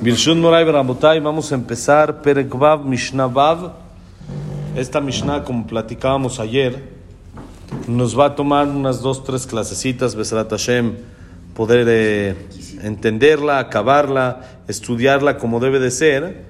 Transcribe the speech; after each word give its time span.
Birshun 0.00 0.40
Moray 0.40 0.64
Ramotay, 0.64 1.20
vamos 1.20 1.52
a 1.52 1.54
empezar 1.54 2.22
Perekvav 2.22 2.84
Mishnah. 2.84 3.30
Esta 4.74 5.00
Mishnah, 5.00 5.44
como 5.44 5.66
platicábamos 5.66 6.40
ayer, 6.40 6.82
nos 7.86 8.18
va 8.18 8.26
a 8.26 8.34
tomar 8.34 8.66
unas 8.66 9.00
dos, 9.00 9.22
tres 9.22 9.46
clasecitas, 9.46 10.14
Besrat 10.14 10.50
Hashem, 10.50 10.96
poder 11.54 11.86
eh, 11.88 12.36
entenderla, 12.82 13.60
acabarla, 13.60 14.40
estudiarla 14.66 15.38
como 15.38 15.60
debe 15.60 15.78
de 15.78 15.90
ser, 15.90 16.42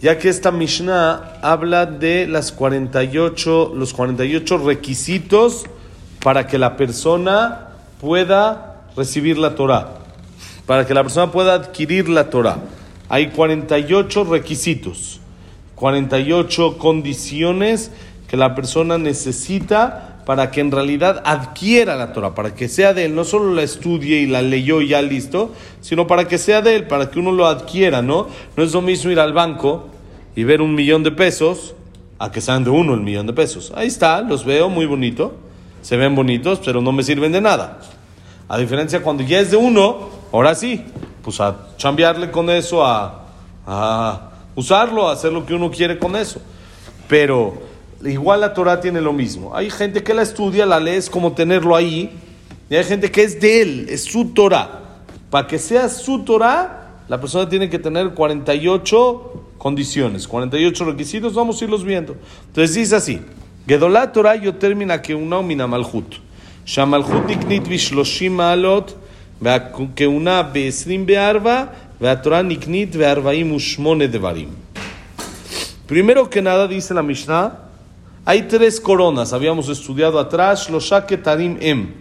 ya 0.00 0.18
que 0.18 0.30
esta 0.30 0.50
Mishnah 0.50 1.40
habla 1.42 1.84
de 1.84 2.26
las 2.26 2.52
48, 2.52 3.72
los 3.74 3.92
48 3.92 4.58
requisitos 4.58 5.66
para 6.22 6.46
que 6.46 6.58
la 6.58 6.76
persona 6.76 7.68
pueda 8.00 8.84
recibir 8.96 9.36
la 9.36 9.54
Torah 9.54 9.97
para 10.68 10.86
que 10.86 10.92
la 10.92 11.02
persona 11.02 11.32
pueda 11.32 11.54
adquirir 11.54 12.10
la 12.10 12.28
Torah. 12.28 12.58
Hay 13.08 13.28
48 13.28 14.24
requisitos, 14.24 15.18
48 15.76 16.76
condiciones 16.76 17.90
que 18.28 18.36
la 18.36 18.54
persona 18.54 18.98
necesita 18.98 20.20
para 20.26 20.50
que 20.50 20.60
en 20.60 20.70
realidad 20.70 21.22
adquiera 21.24 21.96
la 21.96 22.12
Torah, 22.12 22.34
para 22.34 22.54
que 22.54 22.68
sea 22.68 22.92
de 22.92 23.06
él, 23.06 23.14
no 23.14 23.24
solo 23.24 23.54
la 23.54 23.62
estudie 23.62 24.18
y 24.18 24.26
la 24.26 24.42
leyó 24.42 24.82
y 24.82 24.88
ya 24.88 25.00
listo, 25.00 25.54
sino 25.80 26.06
para 26.06 26.28
que 26.28 26.36
sea 26.36 26.60
de 26.60 26.76
él, 26.76 26.86
para 26.86 27.10
que 27.10 27.18
uno 27.18 27.32
lo 27.32 27.46
adquiera, 27.46 28.02
¿no? 28.02 28.28
No 28.54 28.62
es 28.62 28.74
lo 28.74 28.82
mismo 28.82 29.10
ir 29.10 29.20
al 29.20 29.32
banco 29.32 29.86
y 30.36 30.44
ver 30.44 30.60
un 30.60 30.74
millón 30.74 31.02
de 31.02 31.12
pesos 31.12 31.76
a 32.18 32.30
que 32.30 32.42
sean 32.42 32.64
de 32.64 32.68
uno 32.68 32.92
el 32.92 33.00
millón 33.00 33.26
de 33.26 33.32
pesos. 33.32 33.72
Ahí 33.74 33.86
está, 33.86 34.20
los 34.20 34.44
veo 34.44 34.68
muy 34.68 34.84
bonito, 34.84 35.34
se 35.80 35.96
ven 35.96 36.14
bonitos, 36.14 36.60
pero 36.62 36.82
no 36.82 36.92
me 36.92 37.02
sirven 37.02 37.32
de 37.32 37.40
nada. 37.40 37.80
A 38.48 38.58
diferencia 38.58 39.02
cuando 39.02 39.22
ya 39.22 39.40
es 39.40 39.50
de 39.50 39.56
uno, 39.56 40.17
Ahora 40.32 40.54
sí, 40.54 40.84
pues 41.22 41.40
a 41.40 41.68
chambearle 41.76 42.30
con 42.30 42.50
eso, 42.50 42.84
a, 42.84 43.24
usarlo, 44.54 45.08
a 45.08 45.12
hacer 45.12 45.32
lo 45.32 45.44
que 45.46 45.54
uno 45.54 45.70
quiere 45.70 45.98
con 45.98 46.16
eso. 46.16 46.40
Pero 47.08 47.54
igual 48.04 48.40
la 48.40 48.52
Torah 48.52 48.80
tiene 48.80 49.00
lo 49.00 49.12
mismo. 49.12 49.54
Hay 49.54 49.70
gente 49.70 50.02
que 50.02 50.12
la 50.14 50.22
estudia, 50.22 50.66
la 50.66 50.80
lee, 50.80 50.96
es 50.96 51.08
como 51.10 51.32
tenerlo 51.32 51.74
ahí. 51.74 52.10
Y 52.70 52.76
hay 52.76 52.84
gente 52.84 53.10
que 53.10 53.22
es 53.22 53.40
de 53.40 53.62
él, 53.62 53.86
es 53.88 54.04
su 54.04 54.26
Torah. 54.26 54.82
Para 55.30 55.46
que 55.46 55.58
sea 55.58 55.88
su 55.88 56.24
Torah, 56.24 57.02
la 57.08 57.20
persona 57.20 57.48
tiene 57.48 57.70
que 57.70 57.78
tener 57.78 58.10
48 58.10 59.44
condiciones, 59.56 60.28
48 60.28 60.84
requisitos, 60.84 61.34
vamos 61.34 61.60
a 61.60 61.64
irlos 61.64 61.84
viendo. 61.84 62.16
Entonces 62.46 62.74
dice 62.74 62.96
así, 62.96 63.20
Gedolá 63.66 64.12
Torah 64.12 64.36
yo 64.36 64.54
termina 64.54 65.02
que 65.02 65.14
una 65.14 65.42
mina 65.42 65.66
malhut. 65.66 66.16
Shamalhut 66.64 67.26
niknit 67.26 67.66
vishloshim 67.66 68.40
que 69.94 70.06
una 70.06 70.42
Besrim 70.42 71.06
Bearba, 71.06 71.72
Beatorá 72.00 72.42
Niknit 72.42 72.96
Bearbaim 72.96 73.52
Ushmone 73.52 74.08
Devarim. 74.08 74.50
Primero 75.86 76.28
que 76.28 76.42
nada, 76.42 76.66
dice 76.68 76.92
la 76.92 77.02
Mishnah, 77.02 77.58
hay 78.24 78.42
tres 78.42 78.80
coronas, 78.80 79.32
habíamos 79.32 79.68
estudiado 79.68 80.18
atrás, 80.18 80.68
los 80.68 80.92
Tarim 81.22 81.56
Em. 81.60 81.94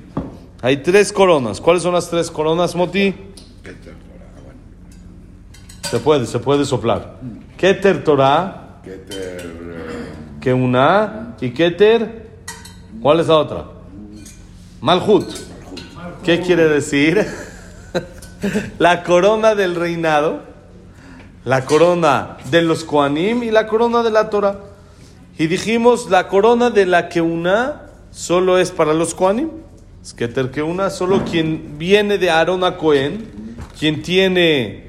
Hay 0.62 0.78
tres 0.78 1.14
coronas. 1.14 1.62
¿Cuáles 1.62 1.84
son 1.84 1.94
las 1.94 2.10
tres 2.10 2.32
coronas, 2.32 2.76
Moti? 2.76 3.14
Keter 3.64 3.94
Torah. 3.94 4.28
Ah, 4.36 4.42
bueno. 4.44 4.60
Se 5.90 6.00
puede, 6.00 6.26
se 6.26 6.40
puede 6.40 6.66
soplar. 6.66 7.20
Keter 7.56 8.04
Torah. 8.04 8.82
Keter. 8.84 9.40
Eh, 9.40 10.40
Keuna. 10.42 11.36
Y 11.40 11.52
Keter. 11.52 12.28
¿Cuál 13.02 13.20
es 13.20 13.28
la 13.28 13.38
otra? 13.38 13.66
Malhut. 14.82 15.47
¿Qué 16.24 16.42
quiere 16.42 16.68
decir? 16.68 17.26
la 18.80 19.04
corona 19.04 19.56
del 19.56 19.76
reinado, 19.76 20.42
la 21.46 21.66
corona 21.66 22.38
de 22.52 22.62
los 22.62 22.84
Koanim 22.84 23.44
y 23.44 23.52
la 23.52 23.68
corona 23.68 24.04
de 24.04 24.12
la 24.12 24.30
Torah. 24.30 24.60
Y 25.38 25.48
dijimos, 25.48 26.10
la 26.10 26.28
corona 26.28 26.70
de 26.70 26.86
la 26.86 27.10
que 27.10 27.22
una 27.22 27.84
solo 28.12 28.58
es 28.58 28.72
para 28.72 28.94
los 28.94 29.14
Koanim. 29.14 29.50
Es 30.02 30.14
que 30.14 30.30
que 30.30 30.62
una 30.62 30.90
solo 30.90 31.24
quien 31.26 31.78
viene 31.78 32.18
de 32.18 32.30
Aarón 32.30 32.64
a 32.64 32.78
Cohen, 32.78 33.30
quien 33.78 34.02
tiene 34.02 34.88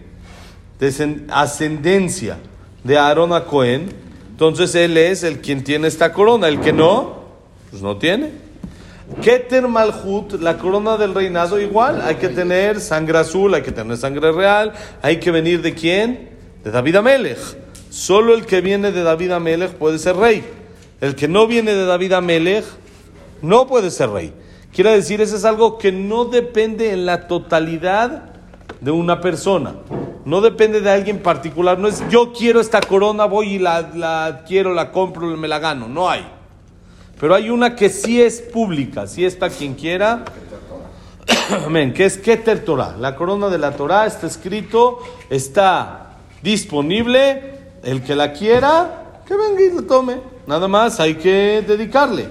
ascendencia 1.30 2.38
de 2.84 2.98
Aarón 2.98 3.32
a 3.32 3.44
Cohen, 3.44 3.88
entonces 4.30 4.74
él 4.76 4.96
es 4.96 5.24
el 5.24 5.40
quien 5.40 5.64
tiene 5.64 5.88
esta 5.88 6.12
corona. 6.12 6.46
El 6.46 6.60
que 6.60 6.72
no, 6.72 7.24
pues 7.70 7.82
no 7.82 7.96
tiene. 7.96 8.30
Keter 9.22 9.66
Malhut, 9.66 10.34
la 10.40 10.58
corona 10.58 10.96
del 10.96 11.14
reinado, 11.14 11.58
igual, 11.58 12.02
hay 12.02 12.16
que 12.16 12.28
tener 12.28 12.80
sangre 12.80 13.18
azul, 13.18 13.52
hay 13.54 13.62
que 13.62 13.72
tener 13.72 13.96
sangre 13.96 14.30
real, 14.32 14.72
hay 15.02 15.18
que 15.18 15.30
venir 15.30 15.60
de 15.62 15.74
quién? 15.74 16.30
De 16.62 16.70
David 16.70 16.96
Amelech. 16.96 17.38
Solo 17.90 18.34
el 18.34 18.46
que 18.46 18.60
viene 18.60 18.92
de 18.92 19.02
David 19.02 19.32
Amelech 19.32 19.72
puede 19.72 19.98
ser 19.98 20.16
rey. 20.16 20.44
El 21.00 21.14
que 21.14 21.26
no 21.26 21.46
viene 21.46 21.74
de 21.74 21.84
David 21.84 22.12
Amelech 22.12 22.64
no 23.42 23.66
puede 23.66 23.90
ser 23.90 24.10
rey. 24.10 24.32
Quiere 24.72 24.92
decir, 24.92 25.20
eso 25.20 25.36
es 25.36 25.44
algo 25.44 25.78
que 25.78 25.90
no 25.90 26.26
depende 26.26 26.92
en 26.92 27.06
la 27.06 27.26
totalidad 27.26 28.34
de 28.80 28.90
una 28.90 29.20
persona. 29.20 29.74
No 30.24 30.40
depende 30.40 30.80
de 30.80 30.90
alguien 30.90 31.20
particular. 31.20 31.78
No 31.78 31.88
es 31.88 32.04
yo 32.10 32.32
quiero 32.32 32.60
esta 32.60 32.80
corona, 32.80 33.24
voy 33.24 33.54
y 33.54 33.58
la, 33.58 33.90
la 33.94 34.44
quiero, 34.46 34.74
la 34.74 34.92
compro, 34.92 35.26
me 35.36 35.48
la 35.48 35.58
gano. 35.58 35.88
No 35.88 36.10
hay. 36.10 36.37
Pero 37.20 37.34
hay 37.34 37.50
una 37.50 37.74
que 37.74 37.88
sí 37.90 38.22
es 38.22 38.40
pública, 38.40 39.06
sí 39.06 39.24
es 39.24 39.34
para 39.34 39.52
quien 39.52 39.74
quiera. 39.74 40.24
Amén, 41.66 41.92
que 41.92 42.04
es 42.04 42.16
Keter 42.16 42.64
Torah. 42.64 42.96
La 42.96 43.16
corona 43.16 43.48
de 43.48 43.58
la 43.58 43.72
Torah 43.72 44.06
está 44.06 44.26
escrito, 44.26 45.00
está 45.28 46.16
disponible. 46.42 47.58
El 47.82 48.02
que 48.02 48.14
la 48.14 48.32
quiera, 48.32 49.22
que 49.26 49.34
venga 49.36 49.60
y 49.60 49.70
lo 49.70 49.82
tome. 49.82 50.20
Nada 50.46 50.68
más 50.68 51.00
hay 51.00 51.16
que 51.16 51.64
dedicarle. 51.66 52.28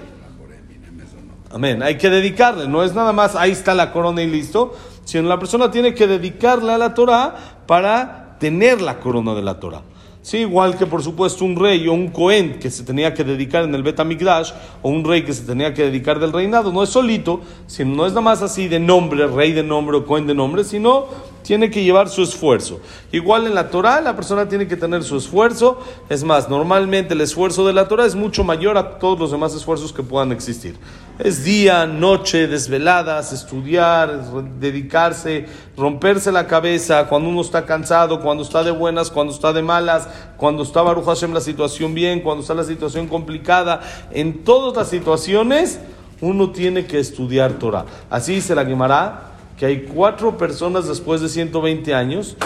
Amén, 1.52 1.82
hay 1.84 1.98
que 1.98 2.10
dedicarle. 2.10 2.68
No 2.68 2.84
es 2.84 2.94
nada 2.94 3.14
más, 3.14 3.36
ahí 3.36 3.52
está 3.52 3.74
la 3.74 3.92
corona 3.92 4.22
y 4.22 4.28
listo. 4.28 4.76
Sino 5.06 5.28
la 5.28 5.40
persona 5.40 5.72
tiene 5.72 5.94
que 5.94 6.08
dedicarle 6.08 6.74
a 6.74 6.78
la 6.78 6.94
Torah 6.94 7.36
para 7.66 8.38
tener 8.40 8.82
la 8.82 9.00
corona 9.00 9.34
de 9.34 9.42
la 9.42 9.60
Torah. 9.60 9.82
Sí, 10.28 10.40
igual 10.40 10.78
que 10.78 10.86
por 10.86 11.02
supuesto 11.02 11.46
un 11.46 11.56
rey 11.56 11.88
o 11.88 11.94
un 11.94 12.10
cohen 12.10 12.60
que 12.60 12.70
se 12.70 12.84
tenía 12.84 13.14
que 13.14 13.24
dedicar 13.24 13.64
en 13.64 13.74
el 13.74 13.82
Betamigdash 13.82 14.52
o 14.82 14.90
un 14.90 15.06
rey 15.06 15.24
que 15.24 15.32
se 15.32 15.44
tenía 15.44 15.74
que 15.74 15.84
dedicar 15.84 16.20
del 16.20 16.34
reinado, 16.34 16.74
no 16.74 16.84
es 16.84 16.90
solito, 16.90 17.40
sino 17.66 17.96
no 17.96 18.06
es 18.06 18.12
nada 18.12 18.20
más 18.20 18.42
así 18.42 18.68
de 18.68 18.78
nombre, 18.78 19.26
rey 19.26 19.54
de 19.54 19.64
nombre 19.64 19.96
o 19.96 20.06
cohen 20.06 20.28
de 20.28 20.36
nombre, 20.36 20.66
sino 20.66 21.06
tiene 21.48 21.72
que 21.72 21.82
llevar 21.82 22.10
su 22.10 22.24
esfuerzo. 22.24 22.82
Igual 23.10 23.48
en 23.48 23.56
la 23.56 23.70
Torah, 23.70 24.02
la 24.02 24.18
persona 24.18 24.50
tiene 24.50 24.68
que 24.68 24.76
tener 24.76 25.02
su 25.06 25.16
esfuerzo. 25.16 25.80
Es 26.10 26.26
más, 26.26 26.50
normalmente 26.50 27.14
el 27.14 27.22
esfuerzo 27.22 27.66
de 27.66 27.72
la 27.72 27.88
Torah 27.88 28.06
es 28.06 28.16
mucho 28.16 28.44
mayor 28.44 28.78
a 28.78 29.00
todos 29.00 29.18
los 29.18 29.32
demás 29.32 29.56
esfuerzos 29.56 29.94
que 29.94 30.04
puedan 30.04 30.34
existir. 30.34 30.76
Es 31.18 31.46
día, 31.46 31.86
noche, 31.86 32.48
desveladas, 32.48 33.32
estudiar, 33.32 34.26
dedicarse, 34.60 35.46
romperse 35.78 36.34
la 36.34 36.48
cabeza 36.48 37.08
cuando 37.08 37.30
uno 37.30 37.40
está 37.40 37.66
cansado, 37.66 38.20
cuando 38.20 38.44
está 38.44 38.62
de 38.62 38.72
buenas, 38.72 39.10
cuando 39.10 39.32
está 39.32 39.54
de 39.54 39.62
malas, 39.62 40.10
cuando 40.36 40.64
está 40.64 40.82
Baruch 40.82 41.06
Hashem 41.06 41.32
la 41.32 41.40
situación 41.40 41.94
bien, 41.94 42.20
cuando 42.20 42.42
está 42.42 42.56
la 42.56 42.66
situación 42.66 43.08
complicada. 43.08 43.80
En 44.12 44.44
todas 44.44 44.76
las 44.76 44.90
situaciones 44.90 45.80
uno 46.20 46.52
tiene 46.52 46.86
que 46.88 47.00
estudiar 47.00 47.54
Torah. 47.54 47.86
Así 48.10 48.36
dice 48.36 48.54
la 48.54 48.66
Gemara 48.66 49.37
que 49.58 49.66
hay 49.66 49.82
cuatro 49.84 50.38
personas 50.38 50.88
después 50.88 51.20
de 51.22 51.30
120 51.30 51.94
años 51.94 52.38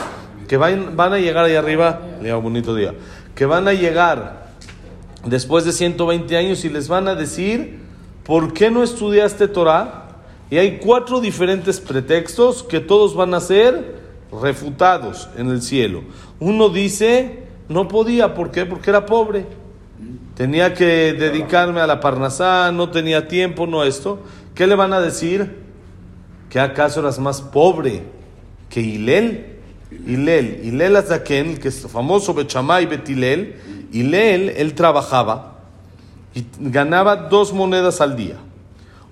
que 0.48 0.58
van, 0.58 0.96
van 0.96 1.14
a 1.14 1.18
llegar 1.18 1.46
ahí 1.46 1.56
arriba, 1.56 2.02
día 2.22 2.36
bonito 2.36 2.74
día, 2.74 2.94
que 3.36 3.46
van 3.46 3.68
a 3.68 3.74
llegar 3.74 4.52
después 5.26 5.66
de 5.66 5.74
120 5.74 6.36
años 6.38 6.66
y 6.66 6.70
les 6.70 6.88
van 6.88 7.08
a 7.08 7.16
decir, 7.16 7.80
¿por 8.24 8.54
qué 8.54 8.72
no 8.72 8.84
estudiaste 8.84 9.48
Torah? 9.48 10.08
Y 10.50 10.58
hay 10.58 10.80
cuatro 10.80 11.22
diferentes 11.22 11.80
pretextos 11.80 12.64
que 12.64 12.80
todos 12.80 13.16
van 13.16 13.34
a 13.34 13.40
ser 13.40 14.00
refutados 14.42 15.30
en 15.38 15.50
el 15.50 15.62
cielo. 15.62 16.04
Uno 16.40 16.70
dice, 16.70 17.44
no 17.70 17.88
podía, 17.88 18.34
¿por 18.34 18.52
qué? 18.52 18.66
Porque 18.66 18.90
era 18.90 19.06
pobre. 19.06 19.46
Tenía 20.36 20.74
que 20.74 21.14
dedicarme 21.14 21.82
a 21.82 21.88
la 21.88 22.00
parnasá, 22.00 22.72
no 22.72 22.90
tenía 22.90 23.28
tiempo, 23.28 23.68
no 23.68 23.84
esto. 23.84 24.20
¿Qué 24.56 24.68
le 24.68 24.76
van 24.76 24.92
a 24.92 25.00
decir? 25.00 25.61
¿Que 26.52 26.60
acaso 26.60 27.00
eras 27.00 27.18
más 27.18 27.42
pobre 27.42 28.04
que 28.70 28.82
Hilel? 28.82 29.58
Hilel, 29.90 30.60
Hilel 30.66 30.98
Azaken, 30.98 31.58
que 31.58 31.70
es 31.70 31.88
famoso 31.88 32.34
Bechamay 32.34 32.86
Betilel, 32.88 33.88
Hilel, 33.94 34.50
él 34.50 34.76
trabajaba 34.76 35.60
y 36.36 36.46
ganaba 36.60 37.16
dos 37.16 37.54
monedas 37.54 38.02
al 38.02 38.18
día. 38.18 38.36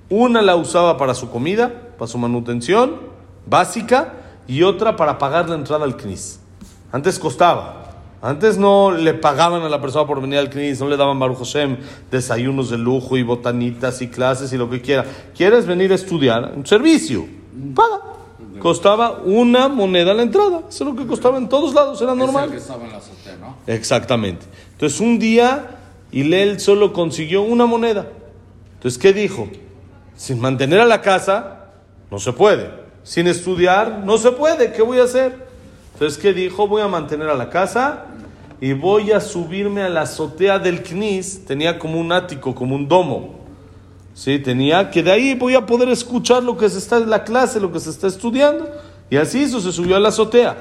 Una 0.10 0.42
la 0.42 0.58
usaba 0.58 0.98
para 0.98 1.14
su 1.14 1.30
comida, 1.30 1.72
para 1.98 2.08
su 2.08 2.18
manutención 2.18 2.98
básica, 3.46 4.16
y 4.46 4.64
otra 4.64 4.98
para 4.98 5.18
pagar 5.18 5.48
la 5.48 5.56
entrada 5.56 5.86
al 5.86 5.96
CNIS. 5.96 6.42
Antes 6.92 7.20
costaba. 7.20 7.89
Antes 8.22 8.58
no 8.58 8.92
le 8.92 9.14
pagaban 9.14 9.62
a 9.62 9.70
la 9.70 9.80
persona 9.80 10.06
por 10.06 10.22
venir 10.22 10.40
al 10.40 10.50
CNIS, 10.50 10.82
no 10.82 10.90
le 10.90 10.98
daban 10.98 11.18
Baruch 11.20 11.38
Hashem 11.38 11.78
desayunos 12.12 12.70
de 12.70 12.78
lujo 12.78 13.16
y 13.16 13.24
botanitas 13.24 14.02
y 14.02 14.10
clases 14.10 14.52
y 14.52 14.58
lo 14.58 14.70
que 14.70 14.82
quiera. 14.82 15.06
¿Quieres 15.36 15.66
venir 15.66 15.92
a 15.92 15.96
estudiar? 15.96 16.54
Un 16.56 16.66
servicio. 16.66 17.26
Paga. 17.74 18.02
costaba 18.60 19.22
una 19.24 19.70
moneda 19.70 20.14
la 20.14 20.24
entrada. 20.24 20.64
Eso 20.70 20.84
es 20.84 20.90
lo 20.90 20.96
que 20.96 21.08
costaba 21.08 21.38
en 21.38 21.48
todos 21.48 21.74
lados, 21.74 22.02
era 22.02 22.14
normal. 22.14 22.46
Es 22.46 22.50
el 22.50 22.52
que 22.52 22.62
estaba 22.62 22.86
en 22.86 22.92
la 22.92 22.98
azotea, 22.98 23.38
¿no? 23.40 23.56
Exactamente. 23.68 24.46
Entonces 24.74 25.00
un 25.00 25.18
día 25.18 25.78
Hilel 26.12 26.60
solo 26.60 26.92
consiguió 26.92 27.42
una 27.42 27.66
moneda. 27.66 28.08
Entonces, 28.74 28.98
¿qué 28.98 29.14
dijo? 29.14 29.48
Sin 30.16 30.40
mantener 30.40 30.80
a 30.80 30.86
la 30.86 31.02
casa, 31.02 31.66
no 32.10 32.20
se 32.20 32.34
puede. 32.34 32.70
Sin 33.04 33.28
estudiar, 33.28 34.04
no 34.06 34.18
se 34.18 34.32
puede. 34.32 34.72
¿Qué 34.72 34.82
voy 34.82 35.00
a 35.00 35.04
hacer? 35.04 35.49
Entonces, 36.00 36.18
¿qué 36.18 36.32
dijo? 36.32 36.66
Voy 36.66 36.82
a 36.82 36.88
mantener 36.88 37.28
a 37.28 37.36
la 37.36 37.50
casa 37.50 38.06
y 38.62 38.72
voy 38.72 39.12
a 39.12 39.20
subirme 39.20 39.82
a 39.82 39.90
la 39.90 40.04
azotea 40.04 40.58
del 40.58 40.82
Knis. 40.82 41.44
Tenía 41.46 41.78
como 41.78 42.00
un 42.00 42.14
ático, 42.14 42.56
como 42.56 42.74
un 42.74 42.88
domo. 42.88 43.36
Sí, 44.14 44.40
tenía 44.40 44.92
que 44.92 45.04
de 45.04 45.12
ahí 45.12 45.36
voy 45.36 45.56
a 45.56 45.66
poder 45.66 45.90
escuchar 45.90 46.42
lo 46.42 46.56
que 46.56 46.70
se 46.70 46.78
está 46.78 47.00
en 47.00 47.10
la 47.10 47.26
clase, 47.26 47.60
lo 47.60 47.70
que 47.74 47.82
se 47.82 47.90
está 47.90 48.08
estudiando. 48.08 48.70
Y 49.10 49.18
así 49.18 49.42
hizo, 49.42 49.60
se 49.60 49.74
subió 49.74 49.98
a 49.98 50.00
la 50.00 50.08
azotea. 50.08 50.56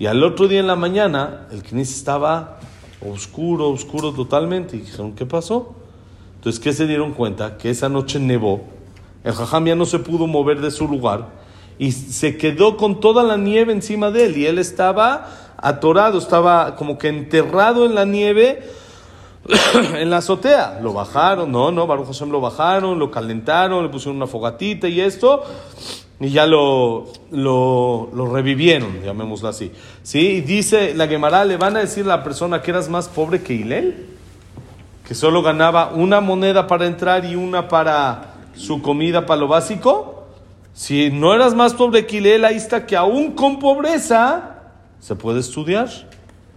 Y 0.00 0.06
al 0.06 0.24
otro 0.24 0.48
día 0.48 0.58
en 0.58 0.66
la 0.66 0.74
mañana, 0.74 1.46
el 1.52 1.62
Knis 1.62 1.94
estaba 1.94 2.58
oscuro, 3.00 3.68
oscuro 3.70 4.10
totalmente. 4.10 4.76
Y 4.76 4.80
dijeron, 4.80 5.12
¿qué 5.12 5.24
pasó? 5.24 5.72
Entonces, 6.34 6.60
¿qué 6.60 6.72
se 6.72 6.88
dieron 6.88 7.12
cuenta? 7.12 7.58
Que 7.58 7.70
esa 7.70 7.88
noche 7.88 8.18
nevó. 8.18 8.64
El 9.22 9.34
jajam 9.34 9.66
ya 9.66 9.76
no 9.76 9.86
se 9.86 10.00
pudo 10.00 10.26
mover 10.26 10.60
de 10.60 10.72
su 10.72 10.88
lugar. 10.88 11.43
Y 11.78 11.92
se 11.92 12.36
quedó 12.36 12.76
con 12.76 13.00
toda 13.00 13.22
la 13.22 13.36
nieve 13.36 13.72
encima 13.72 14.10
de 14.10 14.26
él. 14.26 14.36
Y 14.36 14.46
él 14.46 14.58
estaba 14.58 15.28
atorado, 15.56 16.18
estaba 16.18 16.76
como 16.76 16.98
que 16.98 17.08
enterrado 17.08 17.86
en 17.86 17.94
la 17.94 18.04
nieve 18.04 18.62
en 19.98 20.10
la 20.10 20.18
azotea. 20.18 20.78
Lo 20.82 20.92
bajaron, 20.92 21.50
no, 21.50 21.70
no, 21.70 21.86
Baruch 21.86 22.06
Hashem 22.06 22.30
lo 22.30 22.40
bajaron, 22.40 22.98
lo 22.98 23.10
calentaron, 23.10 23.82
le 23.82 23.88
pusieron 23.88 24.16
una 24.16 24.26
fogatita 24.26 24.88
y 24.88 25.00
esto, 25.00 25.44
y 26.20 26.30
ya 26.30 26.46
lo, 26.46 27.06
lo, 27.30 28.10
lo 28.14 28.32
revivieron, 28.32 29.02
llamémoslo 29.02 29.48
así. 29.48 29.72
¿Sí? 30.02 30.40
Dice 30.40 30.94
la 30.94 31.06
Gemara, 31.06 31.44
le 31.44 31.56
van 31.56 31.76
a 31.76 31.80
decir 31.80 32.04
a 32.04 32.08
la 32.08 32.24
persona 32.24 32.62
que 32.62 32.70
eras 32.70 32.88
más 32.88 33.08
pobre 33.08 33.42
que 33.42 33.54
Hilel, 33.54 34.06
que 35.06 35.14
solo 35.14 35.42
ganaba 35.42 35.92
una 35.94 36.20
moneda 36.20 36.66
para 36.66 36.86
entrar 36.86 37.24
y 37.24 37.36
una 37.36 37.68
para 37.68 38.34
su 38.56 38.80
comida, 38.80 39.26
para 39.26 39.40
lo 39.40 39.48
básico. 39.48 40.13
Si 40.74 41.08
no 41.10 41.32
eras 41.32 41.54
más 41.54 41.72
pobre 41.72 42.04
que 42.04 42.16
Hilel, 42.16 42.44
ahí 42.44 42.56
está 42.56 42.84
que 42.84 42.96
aún 42.96 43.32
con 43.32 43.60
pobreza 43.60 44.56
se 44.98 45.14
puede 45.14 45.38
estudiar. 45.38 45.88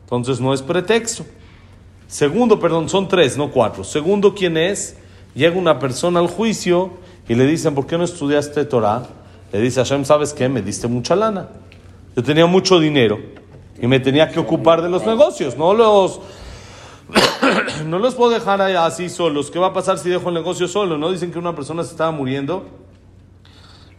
Entonces 0.02 0.42
no 0.42 0.56
es 0.56 0.64
pretexto. 0.64 1.24
Segundo, 2.08 2.60
perdón, 2.60 2.90
son 2.90 3.08
tres, 3.08 3.38
no 3.38 3.52
cuatro. 3.52 3.84
Segundo, 3.84 4.34
¿quién 4.34 4.58
es? 4.58 4.98
Llega 5.36 5.56
una 5.56 5.78
persona 5.78 6.20
al 6.20 6.28
juicio 6.28 6.94
y 7.30 7.36
le 7.36 7.46
dicen, 7.46 7.76
¿por 7.76 7.86
qué 7.86 7.96
no 7.98 8.06
estudiaste 8.06 8.66
Torah? 8.66 9.04
Le 9.54 9.62
dice 9.62 9.82
Hashem, 9.82 10.04
¿sabes 10.04 10.34
qué? 10.34 10.50
Me 10.50 10.64
diste 10.64 10.88
mucha 10.88 11.16
lana. 11.16 11.50
Yo 12.16 12.24
tenía 12.24 12.48
mucho 12.48 12.80
dinero 12.80 13.20
y 13.80 13.86
me 13.86 14.00
tenía 14.00 14.32
que 14.32 14.40
ocupar 14.40 14.82
de 14.82 14.90
los 14.90 15.06
negocios, 15.06 15.56
no 15.58 15.76
los... 15.76 16.20
no 17.86 18.00
los 18.00 18.16
puedo 18.16 18.32
dejar 18.32 18.62
así 18.62 19.10
solos. 19.10 19.52
¿Qué 19.52 19.60
va 19.60 19.68
a 19.68 19.74
pasar 19.74 20.00
si 20.00 20.10
dejo 20.10 20.30
el 20.30 20.36
negocio 20.36 20.68
solo? 20.68 20.98
¿No? 20.98 21.12
Dicen 21.12 21.32
que 21.32 21.38
una 21.38 21.56
persona 21.56 21.84
se 21.84 21.92
estaba 21.92 22.12
muriendo 22.12 22.66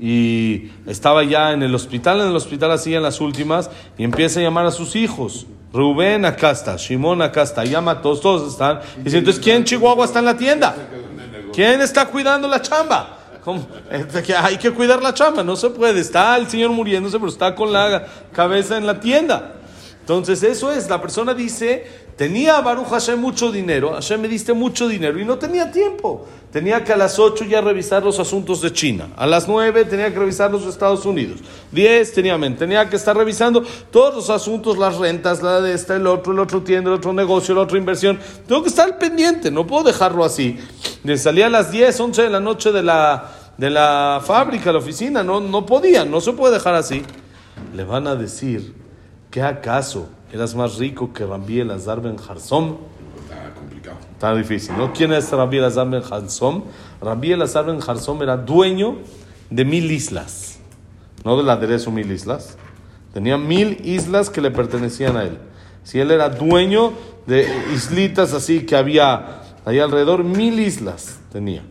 y 0.01 0.71
estaba 0.87 1.25
ya 1.25 1.53
en 1.53 1.63
el 1.63 1.75
hospital, 1.75 2.21
en 2.21 2.29
el 2.29 2.37
hospital 2.37 2.71
así 2.71 2.95
en 2.95 3.03
las 3.03 3.21
últimas, 3.21 3.71
y 3.97 4.05
empieza 4.05 4.41
a 4.41 4.43
llamar 4.43 4.67
a 4.67 4.71
sus 4.71 4.97
hijos. 4.97 5.47
Rubén 5.73 6.25
acá 6.25 6.53
está, 6.53 6.77
Shimón 6.77 7.21
acá 7.21 7.43
está, 7.43 7.65
llama 7.65 7.93
a 7.93 8.03
todos, 8.03 8.21
todos 8.21 8.53
están. 8.53 8.81
Y 9.01 9.05
dice, 9.05 9.19
entonces, 9.19 9.43
¿quién 9.43 9.65
Chihuahua 9.65 10.05
está 10.05 10.21
en 10.21 10.25
la 10.25 10.37
tienda? 10.37 10.75
¿Quién 11.53 11.81
está 11.81 12.07
cuidando 12.07 12.49
la 12.49 12.63
chamba? 12.63 13.19
¿Cómo? 13.45 13.67
Hay 14.43 14.57
que 14.57 14.71
cuidar 14.71 15.03
la 15.03 15.13
chamba, 15.13 15.43
no 15.43 15.57
se 15.57 15.71
puede. 15.71 16.01
Está 16.01 16.37
el 16.37 16.49
señor 16.49 16.71
muriéndose, 16.71 17.19
pero 17.19 17.31
está 17.31 17.55
con 17.55 17.73
la 17.73 18.07
cabeza 18.33 18.77
en 18.77 18.87
la 18.87 19.01
tienda. 19.01 19.55
Entonces, 20.01 20.43
eso 20.43 20.73
es, 20.73 20.89
la 20.89 21.03
persona 21.03 21.35
dice, 21.35 22.08
tenía 22.19 22.61
Baruch 22.61 22.89
Hashem 22.89 23.19
mucho 23.19 23.53
dinero, 23.53 23.93
Hashem 23.93 24.21
me 24.21 24.27
diste 24.27 24.53
mucho 24.53 24.89
dinero 24.89 25.19
y 25.21 25.25
no 25.25 25.39
tenía 25.39 25.71
tiempo. 25.71 26.27
Tenía 26.51 26.83
que 26.83 26.93
a 26.93 26.97
las 26.97 27.19
8 27.19 27.45
ya 27.45 27.61
revisar 27.61 28.03
los 28.03 28.19
asuntos 28.19 28.61
de 28.61 28.73
China, 28.73 29.11
a 29.17 29.27
las 29.27 29.47
9 29.47 29.85
tenía 29.85 30.13
que 30.13 30.19
revisar 30.19 30.51
los 30.51 30.65
Estados 30.67 31.05
Unidos, 31.05 31.41
10 31.73 32.13
tenía, 32.13 32.57
tenía 32.57 32.89
que 32.89 32.97
estar 32.97 33.17
revisando 33.17 33.63
todos 33.91 34.15
los 34.15 34.31
asuntos, 34.31 34.79
las 34.79 34.97
rentas, 34.97 35.43
la 35.43 35.61
de 35.61 35.75
esta, 35.75 35.95
el 35.95 36.07
otro, 36.07 36.33
el 36.33 36.41
otro 36.41 36.63
tienda, 36.63 36.91
el 36.91 36.97
otro 36.97 37.13
negocio, 37.13 37.55
la 37.55 37.61
otra 37.61 37.79
inversión. 37.79 38.19
Tengo 38.47 38.63
que 38.63 38.71
estar 38.71 38.99
pendiente, 38.99 39.51
no 39.51 39.67
puedo 39.67 39.85
dejarlo 39.85 40.25
así. 40.25 40.59
Salía 41.17 41.47
a 41.47 41.51
las 41.51 41.71
10, 41.71 42.01
11 42.01 42.23
de 42.23 42.31
la 42.31 42.41
noche 42.41 42.73
de 42.73 42.83
la, 42.83 43.31
de 43.57 43.71
la 43.71 44.21
fábrica, 44.25 44.73
la 44.73 44.79
oficina, 44.79 45.23
no, 45.23 45.41
no 45.41 45.65
podía, 45.65 46.05
no 46.05 46.21
se 46.21 46.33
puede 46.33 46.55
dejar 46.55 46.75
así. 46.75 47.03
Le 47.75 47.85
van 47.85 48.07
a 48.07 48.17
decir, 48.17 48.75
¿qué 49.31 49.43
acaso 49.43 50.09
eras 50.33 50.55
más 50.55 50.77
rico 50.79 51.13
que 51.13 51.25
Rabbi 51.25 51.61
Elazar 51.61 52.01
ben 52.01 52.17
Jarzom? 52.17 52.77
Está 53.23 53.55
complicado. 53.55 53.97
Está 54.13 54.35
difícil, 54.35 54.77
¿no? 54.77 54.93
¿Quién 54.93 55.13
es 55.13 55.31
Rabbi 55.31 55.59
Elazar 55.59 55.89
ben 55.89 56.03
Jarzom? 56.03 56.65
Rabbi 57.01 57.33
Elazar 57.33 57.67
ben 57.67 57.81
Jarzom 57.81 58.23
era 58.23 58.37
dueño 58.37 58.97
de 59.51 59.65
mil 59.65 59.91
islas, 59.91 60.59
no 61.25 61.37
del 61.37 61.49
aderezo 61.49 61.91
mil 61.91 62.11
islas. 62.11 62.57
Tenía 63.13 63.39
mil 63.39 63.81
islas 63.85 64.31
que 64.31 64.41
le 64.41 64.51
pertenecían 64.51 65.17
a 65.17 65.25
él. 65.25 65.39
Si 65.83 65.99
él 65.99 66.11
era 66.11 66.29
dueño 66.29 66.93
de 67.27 67.49
islitas 67.75 68.35
así 68.35 68.67
que 68.67 68.77
había 68.77 69.43
ahí 69.65 69.79
alrededor, 69.79 70.25
mil 70.25 70.61
islas 70.61 71.19
tenía. 71.33 71.63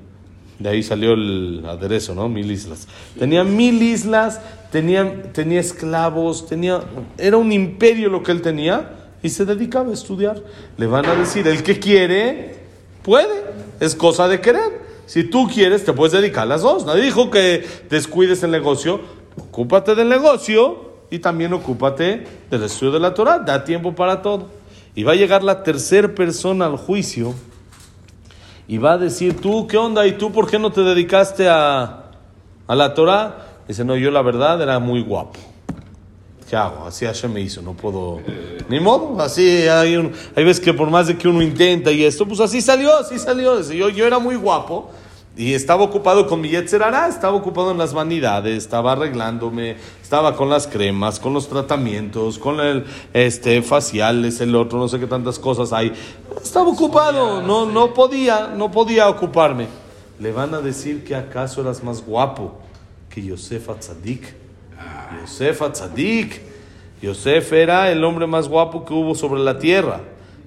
De 0.60 0.70
ahí 0.70 0.82
salió 0.82 1.14
el 1.14 1.64
aderezo, 1.68 2.16
¿no? 2.16 2.30
Mil 2.30 2.50
islas. 2.50 2.88
Tenía 3.18 3.44
mil 3.44 3.82
islas, 3.82 4.42
tenía, 4.72 5.32
tenía 5.32 5.60
esclavos, 5.60 6.48
tenía, 6.48 6.82
era 7.18 7.38
un 7.38 7.52
imperio 7.52 8.10
lo 8.10 8.24
que 8.24 8.32
él 8.32 8.42
tenía 8.42 8.92
y 9.22 9.30
se 9.30 9.46
dedicaba 9.46 9.92
a 9.92 9.94
estudiar. 9.94 10.42
Le 10.78 10.88
van 10.88 11.06
a 11.06 11.16
decir, 11.16 11.48
el 11.48 11.62
que 11.62 11.80
quiere, 11.80 12.56
puede, 13.04 13.44
es 13.80 13.96
cosa 13.96 14.28
de 14.28 14.42
querer. 14.42 14.88
Si 15.06 15.24
tú 15.24 15.48
quieres, 15.48 15.86
te 15.86 15.94
puedes 15.94 16.14
dedicar 16.14 16.44
a 16.44 16.48
las 16.48 16.64
dos. 16.64 16.86
Nadie 16.86 17.04
dijo 17.04 17.30
que 17.30 17.66
descuides 17.90 18.42
el 18.44 18.52
negocio, 18.52 19.00
ocúpate 19.38 19.94
del 19.94 20.10
negocio 20.10 20.88
y 21.10 21.20
también 21.20 21.54
ocúpate 21.54 22.26
del 22.50 22.64
estudio 22.64 22.94
de 22.94 23.00
la 23.00 23.14
Torah, 23.14 23.40
da 23.40 23.64
tiempo 23.64 23.96
para 23.96 24.22
todo. 24.22 24.50
Y 24.96 25.04
va 25.04 25.12
a 25.12 25.16
llegar 25.16 25.44
la 25.44 25.64
tercera 25.64 26.14
persona 26.14 26.66
al 26.66 26.78
juicio 26.78 27.36
y 28.68 28.78
va 28.78 28.94
a 28.94 28.98
decir, 28.98 29.40
tú, 29.40 29.66
¿qué 29.68 29.78
onda? 29.78 30.06
¿Y 30.06 30.14
tú 30.14 30.32
por 30.32 30.50
qué 30.50 30.60
no 30.60 30.72
te 30.72 30.82
dedicaste 30.82 31.48
a, 31.48 32.12
a 32.68 32.76
la 32.76 32.94
Torah? 32.94 33.48
Dice, 33.68 33.86
no, 33.86 33.96
yo 33.96 34.12
la 34.12 34.22
verdad 34.22 34.62
era 34.62 34.80
muy 34.80 35.02
guapo. 35.02 35.40
¿Qué 36.50 36.56
hago? 36.56 36.86
Así 36.86 37.06
Hashem 37.06 37.32
me 37.32 37.42
hizo, 37.42 37.62
no 37.62 37.74
puedo... 37.74 38.22
Ni 38.70 38.80
modo, 38.80 39.22
así 39.22 39.68
hay, 39.68 39.96
un, 39.96 40.12
hay 40.36 40.44
veces 40.44 40.64
que 40.64 40.74
por 40.74 40.90
más 40.90 41.08
de 41.08 41.18
que 41.18 41.28
uno 41.28 41.42
intenta 41.42 41.92
y 41.92 42.04
esto, 42.04 42.26
pues 42.26 42.40
así 42.42 42.62
salió, 42.62 42.96
así 42.98 43.18
salió. 43.18 43.58
Dice, 43.58 43.78
yo, 43.78 43.90
yo 43.90 44.06
era 44.06 44.20
muy 44.20 44.36
guapo 44.36 44.90
y 45.38 45.54
estaba 45.54 45.84
ocupado 45.84 46.26
con 46.26 46.42
mi 46.42 46.50
Yetzerará, 46.50 47.08
estaba 47.08 47.36
ocupado 47.36 47.72
en 47.72 47.78
las 47.78 47.94
vanidades, 47.94 48.58
estaba 48.58 48.94
arreglándome, 48.94 49.76
estaba 50.02 50.36
con 50.36 50.50
las 50.50 50.66
cremas, 50.66 51.20
con 51.20 51.34
los 51.34 51.48
tratamientos, 51.48 52.40
con 52.40 52.60
el 52.60 52.86
este, 53.14 53.62
faciales, 53.62 54.42
el 54.42 54.56
otro, 54.56 54.80
no 54.80 54.88
sé 54.88 55.00
qué 55.00 55.06
tantas 55.06 55.38
cosas 55.38 55.72
hay. 55.74 55.94
Estaba 56.42 56.68
ocupado, 56.68 57.44
no, 57.44 57.68
no 57.68 57.94
podía, 57.94 58.48
no 58.48 58.72
podía 58.72 59.08
ocuparme. 59.10 59.68
Le 60.20 60.32
van 60.32 60.56
a 60.56 60.62
decir 60.62 61.04
que 61.04 61.16
acaso 61.16 61.62
eras 61.62 61.84
más 61.84 62.04
guapo 62.04 62.58
que 63.08 63.22
Yosef 63.22 63.70
Atzadik. 63.70 64.34
Yosef 65.22 65.62
Atzadik. 65.62 66.42
Yosef 67.00 67.54
era 67.54 67.92
el 67.92 68.04
hombre 68.04 68.26
más 68.26 68.48
guapo 68.48 68.84
que 68.84 68.94
hubo 68.94 69.14
sobre 69.14 69.42
la 69.42 69.60
tierra. 69.60 70.02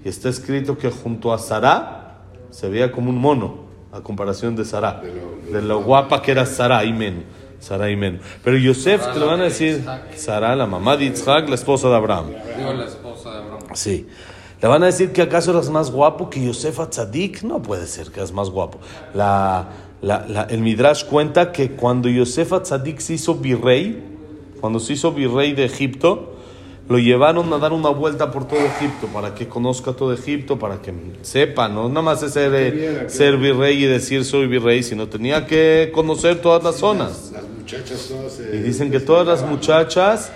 Y 0.04 0.08
está 0.08 0.28
escrito 0.28 0.76
que 0.76 0.90
junto 0.90 1.32
a 1.32 1.38
Sará 1.38 2.18
se 2.50 2.68
veía 2.68 2.90
como 2.90 3.10
un 3.10 3.18
mono, 3.18 3.59
a 3.92 4.00
comparación 4.00 4.56
de 4.56 4.64
Sará. 4.64 5.02
De 5.50 5.62
lo 5.62 5.82
guapa 5.82 6.22
que 6.22 6.30
era 6.32 6.46
Sará 6.46 6.84
y 6.84 6.92
men. 6.92 7.24
Sará 7.58 7.90
y 7.90 7.96
men. 7.96 8.20
Pero 8.44 8.56
Yosef, 8.56 9.12
te 9.12 9.18
lo 9.18 9.26
van 9.26 9.40
a 9.40 9.44
decir, 9.44 9.84
Sará, 10.16 10.54
la 10.56 10.66
mamá 10.66 10.96
de 10.96 11.06
Yitzhak, 11.06 11.48
la 11.48 11.54
esposa 11.56 11.88
de 11.88 11.96
Abraham. 11.96 12.26
La 12.76 12.84
esposa 12.84 13.30
de 13.32 13.38
Abraham. 13.38 13.60
Sí. 13.74 14.06
Le 14.62 14.68
van 14.68 14.82
a 14.82 14.86
decir 14.86 15.12
que 15.12 15.22
acaso 15.22 15.50
eras 15.52 15.70
más 15.70 15.90
guapo 15.90 16.28
que 16.30 16.44
Yosef 16.44 16.80
Atzadik. 16.80 17.42
No 17.42 17.62
puede 17.62 17.86
ser 17.86 18.10
que 18.10 18.20
eras 18.20 18.32
más 18.32 18.50
guapo. 18.50 18.78
La, 19.14 19.68
la- 20.02 20.26
la- 20.28 20.42
el 20.44 20.60
Midrash 20.60 21.04
cuenta 21.04 21.50
que 21.52 21.72
cuando 21.72 22.08
Yosef 22.08 22.52
Atzadik 22.52 23.00
se 23.00 23.14
hizo 23.14 23.34
virrey, 23.36 24.02
cuando 24.60 24.78
se 24.78 24.92
hizo 24.92 25.12
virrey 25.12 25.54
de 25.54 25.64
Egipto, 25.64 26.36
lo 26.88 26.98
llevaron 26.98 27.52
a 27.52 27.58
dar 27.58 27.72
una 27.72 27.90
vuelta 27.90 28.32
por 28.32 28.48
todo 28.48 28.58
Egipto 28.58 29.06
para 29.12 29.34
que 29.34 29.46
conozca 29.46 29.92
todo 29.92 30.12
Egipto, 30.12 30.58
para 30.58 30.82
que 30.82 30.92
sepa, 31.22 31.68
no 31.68 31.88
nada 31.88 32.02
más 32.02 32.22
es 32.22 32.32
ser, 32.32 32.52
eh, 32.54 33.08
ser 33.08 33.36
virrey 33.36 33.84
y 33.84 33.86
decir 33.86 34.24
soy 34.24 34.48
virrey, 34.48 34.82
sino 34.82 35.08
tenía 35.08 35.46
que 35.46 35.92
conocer 35.94 36.40
todas 36.40 36.64
las 36.64 36.76
zonas. 36.76 37.30
Las 37.32 37.44
muchachas 37.48 38.08
todas 38.08 38.40
Y 38.52 38.56
dicen 38.58 38.90
que 38.90 38.98
todas 38.98 39.26
las 39.26 39.48
muchachas 39.48 40.32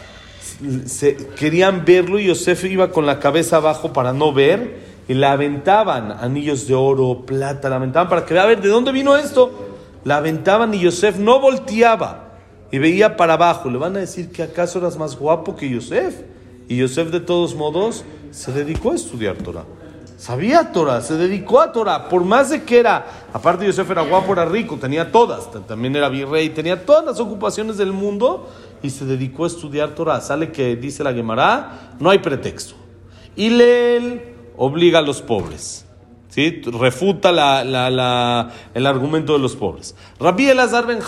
se, 0.87 1.17
querían 1.37 1.85
verlo 1.85 2.21
y 2.21 2.27
Yosef 2.27 2.65
iba 2.65 2.91
con 2.91 3.07
la 3.07 3.19
cabeza 3.19 3.57
abajo 3.57 3.93
para 3.93 4.13
no 4.13 4.33
ver 4.33 4.95
y 5.09 5.15
la 5.15 5.33
aventaban 5.33 6.13
anillos 6.13 6.67
de 6.69 6.75
oro, 6.75 7.25
plata, 7.27 7.69
la 7.69 7.77
aventaban 7.77 8.09
para 8.09 8.25
que 8.25 8.35
vea 8.35 8.45
a 8.45 8.47
ver 8.47 8.63
de 8.63 8.69
dónde 8.69 8.93
vino 8.93 9.17
esto. 9.17 9.51
La 10.05 10.19
aventaban 10.19 10.73
y 10.75 10.81
Yosef 10.81 11.19
no 11.19 11.41
volteaba. 11.41 12.21
y 12.71 12.79
veía 12.79 13.17
para 13.17 13.35
abajo. 13.35 13.71
Le 13.71 13.79
van 13.79 13.97
a 13.97 14.01
decir 14.01 14.31
que 14.31 14.43
acaso 14.43 14.79
eras 14.79 14.97
más 14.97 15.17
guapo 15.17 15.55
que 15.55 15.69
Yosef. 15.69 16.15
Y 16.69 16.77
Yosef, 16.77 17.11
de 17.11 17.21
todos 17.21 17.55
modos, 17.55 18.05
se 18.31 18.53
dedicó 18.53 18.93
a 18.93 18.95
estudiar 18.95 19.37
Torah. 19.37 19.65
Sabía 20.17 20.73
Torah, 20.73 21.01
se 21.03 21.17
dedicó 21.17 21.61
a 21.61 21.73
Torah, 21.73 22.09
por 22.09 22.25
más 22.25 22.49
de 22.49 22.63
que 22.63 22.79
era, 22.79 23.27
aparte 23.33 23.67
Yosef 23.67 23.91
era 23.91 24.03
guapo, 24.03 24.33
era 24.33 24.45
rico, 24.45 24.79
tenía 24.81 25.13
todas, 25.13 25.51
también 25.67 25.95
era 25.97 26.09
virrey, 26.09 26.49
tenía 26.51 26.87
todas 26.87 27.05
las 27.05 27.21
ocupaciones 27.21 27.77
del 27.77 27.93
mundo 27.93 28.49
y 28.83 28.91
se 28.91 29.05
dedicó 29.05 29.45
a 29.45 29.49
estudiar 29.49 29.91
Torah. 29.91 30.21
Sale 30.21 30.53
que 30.53 30.77
dice 30.77 31.05
la 31.05 31.13
Gemara, 31.13 31.95
no 31.99 32.11
hay 32.11 32.21
pretexto. 32.21 32.75
Y 33.37 33.51
Leel 33.51 34.23
obliga 34.57 35.01
a 35.01 35.03
los 35.03 35.21
pobres. 35.21 35.85
¿sí? 36.29 36.63
Refuta 36.65 37.31
el 37.63 38.87
argumento 38.87 39.33
de 39.33 39.39
los 39.39 39.57
pobres. 39.57 39.95
Rabbi 40.19 40.49
Elazar 40.49 40.87
ben 40.87 41.01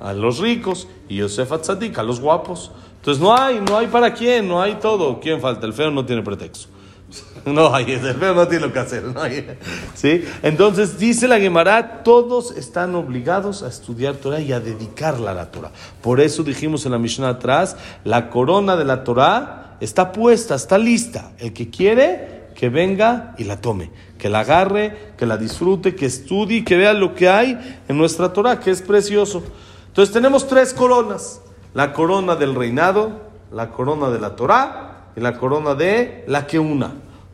a 0.00 0.12
los 0.12 0.38
ricos 0.38 0.88
y 1.08 1.16
Yosef 1.16 1.52
Atzadik 1.52 1.98
a 1.98 2.02
los 2.02 2.20
guapos. 2.20 2.72
Entonces 3.04 3.22
no 3.22 3.36
hay, 3.36 3.60
no 3.60 3.76
hay 3.76 3.86
para 3.88 4.14
quién, 4.14 4.48
no 4.48 4.62
hay 4.62 4.76
todo. 4.76 5.20
¿Quién 5.20 5.38
falta? 5.38 5.66
El 5.66 5.74
feo 5.74 5.90
no 5.90 6.06
tiene 6.06 6.22
pretexto. 6.22 6.68
No 7.44 7.74
hay, 7.74 7.92
el 7.92 8.00
feo 8.00 8.32
no 8.32 8.48
tiene 8.48 8.66
lo 8.66 8.72
que 8.72 8.78
hacer. 8.78 9.04
no 9.04 9.20
hay. 9.20 9.46
¿Sí? 9.92 10.24
Entonces 10.42 10.98
dice 10.98 11.28
la 11.28 11.38
Gemara, 11.38 12.02
todos 12.02 12.52
están 12.52 12.94
obligados 12.94 13.62
a 13.62 13.68
estudiar 13.68 14.14
Torah 14.14 14.40
y 14.40 14.52
a 14.52 14.60
dedicarla 14.60 15.32
a 15.32 15.34
la 15.34 15.50
Torah. 15.50 15.70
Por 16.00 16.22
eso 16.22 16.42
dijimos 16.42 16.86
en 16.86 16.92
la 16.92 16.98
Mishnah 16.98 17.28
atrás, 17.28 17.76
la 18.04 18.30
corona 18.30 18.74
de 18.74 18.86
la 18.86 19.04
Torah 19.04 19.76
está 19.80 20.10
puesta, 20.10 20.54
está 20.54 20.78
lista. 20.78 21.32
El 21.38 21.52
que 21.52 21.68
quiere, 21.68 22.46
que 22.54 22.70
venga 22.70 23.34
y 23.36 23.44
la 23.44 23.60
tome. 23.60 23.90
Que 24.16 24.30
la 24.30 24.40
agarre, 24.40 25.12
que 25.18 25.26
la 25.26 25.36
disfrute, 25.36 25.94
que 25.94 26.06
estudie, 26.06 26.64
que 26.64 26.78
vea 26.78 26.94
lo 26.94 27.14
que 27.14 27.28
hay 27.28 27.82
en 27.86 27.98
nuestra 27.98 28.32
Torah, 28.32 28.58
que 28.58 28.70
es 28.70 28.80
precioso. 28.80 29.44
Entonces 29.88 30.10
tenemos 30.10 30.48
tres 30.48 30.72
coronas. 30.72 31.42
La 31.74 31.92
corona 31.92 32.36
del 32.36 32.54
reinado, 32.54 33.10
la 33.52 33.70
corona 33.70 34.10
de 34.10 34.20
la 34.20 34.36
Torah 34.36 35.10
y 35.16 35.20
la 35.20 35.36
corona 35.38 35.74
de 35.74 36.24
la 36.26 36.46
que 36.46 36.58
una. 36.58 36.92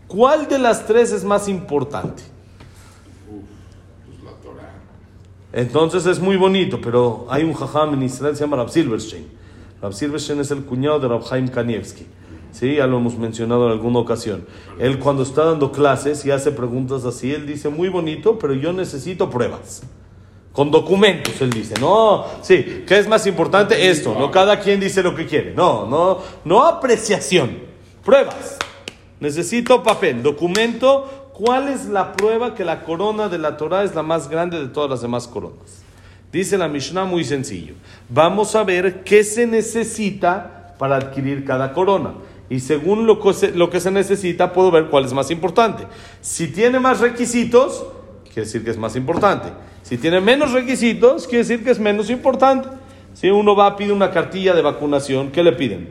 ¿Cuál 0.08 0.48
de 0.48 0.58
las 0.58 0.86
tres 0.86 1.12
es 1.12 1.24
más 1.24 1.48
importante? 1.48 2.22
Entonces 5.52 6.06
es 6.06 6.20
muy 6.20 6.36
bonito, 6.36 6.80
pero 6.80 7.26
hay 7.28 7.44
un 7.44 7.54
jajam 7.54 7.94
en 7.94 8.02
Israel, 8.04 8.36
se 8.36 8.44
llama 8.44 8.56
Rab 8.56 8.70
Silverstein. 8.70 9.26
Rab 9.82 9.92
Silverstein 9.92 10.40
es 10.40 10.50
el 10.50 10.64
cuñado 10.64 11.00
de 11.00 11.08
Rab 11.08 11.24
Chaim 11.24 11.48
Kanievski. 11.48 12.06
Sí, 12.52 12.76
ya 12.76 12.86
lo 12.86 12.98
hemos 12.98 13.16
mencionado 13.16 13.66
en 13.66 13.72
alguna 13.72 13.98
ocasión. 14.00 14.44
Él 14.78 14.98
cuando 14.98 15.22
está 15.22 15.44
dando 15.44 15.70
clases 15.70 16.24
y 16.24 16.30
hace 16.30 16.50
preguntas 16.50 17.04
así, 17.04 17.32
él 17.32 17.46
dice, 17.46 17.68
muy 17.68 17.88
bonito, 17.88 18.38
pero 18.38 18.54
yo 18.54 18.72
necesito 18.72 19.30
pruebas. 19.30 19.82
Con 20.52 20.70
documentos, 20.70 21.40
él 21.40 21.50
dice. 21.50 21.74
No, 21.80 22.24
sí, 22.42 22.84
¿qué 22.86 22.98
es 22.98 23.06
más 23.06 23.26
importante? 23.26 23.88
Esto, 23.88 24.16
no 24.18 24.30
cada 24.30 24.58
quien 24.58 24.80
dice 24.80 25.02
lo 25.02 25.14
que 25.14 25.26
quiere. 25.26 25.54
No, 25.54 25.86
no, 25.86 26.18
no 26.44 26.64
apreciación. 26.64 27.58
Pruebas. 28.04 28.58
Necesito 29.20 29.82
papel, 29.82 30.22
documento. 30.22 31.30
¿Cuál 31.32 31.68
es 31.68 31.86
la 31.86 32.12
prueba 32.12 32.54
que 32.54 32.64
la 32.64 32.82
corona 32.82 33.28
de 33.28 33.38
la 33.38 33.56
Torah 33.56 33.84
es 33.84 33.94
la 33.94 34.02
más 34.02 34.28
grande 34.28 34.60
de 34.60 34.68
todas 34.68 34.90
las 34.90 35.00
demás 35.02 35.26
coronas? 35.26 35.82
Dice 36.32 36.58
la 36.58 36.68
Mishnah 36.68 37.04
muy 37.04 37.24
sencillo. 37.24 37.74
Vamos 38.08 38.54
a 38.54 38.64
ver 38.64 39.04
qué 39.04 39.24
se 39.24 39.46
necesita 39.46 40.74
para 40.78 40.96
adquirir 40.96 41.44
cada 41.44 41.72
corona. 41.72 42.14
Y 42.48 42.60
según 42.60 43.06
lo 43.06 43.20
que, 43.20 43.32
se, 43.32 43.52
lo 43.52 43.70
que 43.70 43.80
se 43.80 43.90
necesita, 43.90 44.52
puedo 44.52 44.70
ver 44.70 44.86
cuál 44.86 45.04
es 45.04 45.12
más 45.12 45.30
importante. 45.30 45.84
Si 46.20 46.48
tiene 46.48 46.80
más 46.80 47.00
requisitos, 47.00 47.86
quiere 48.32 48.46
decir 48.46 48.64
que 48.64 48.70
es 48.70 48.78
más 48.78 48.96
importante. 48.96 49.48
Si 49.82 49.98
tiene 49.98 50.20
menos 50.20 50.52
requisitos, 50.52 51.26
quiere 51.26 51.38
decir 51.38 51.64
que 51.64 51.70
es 51.70 51.78
menos 51.78 52.10
importante. 52.10 52.68
Si 53.12 53.28
uno 53.28 53.56
va 53.56 53.66
a 53.66 53.76
pedir 53.76 53.92
una 53.92 54.10
cartilla 54.10 54.54
de 54.54 54.62
vacunación, 54.62 55.30
¿qué 55.30 55.42
le 55.42 55.52
piden? 55.52 55.88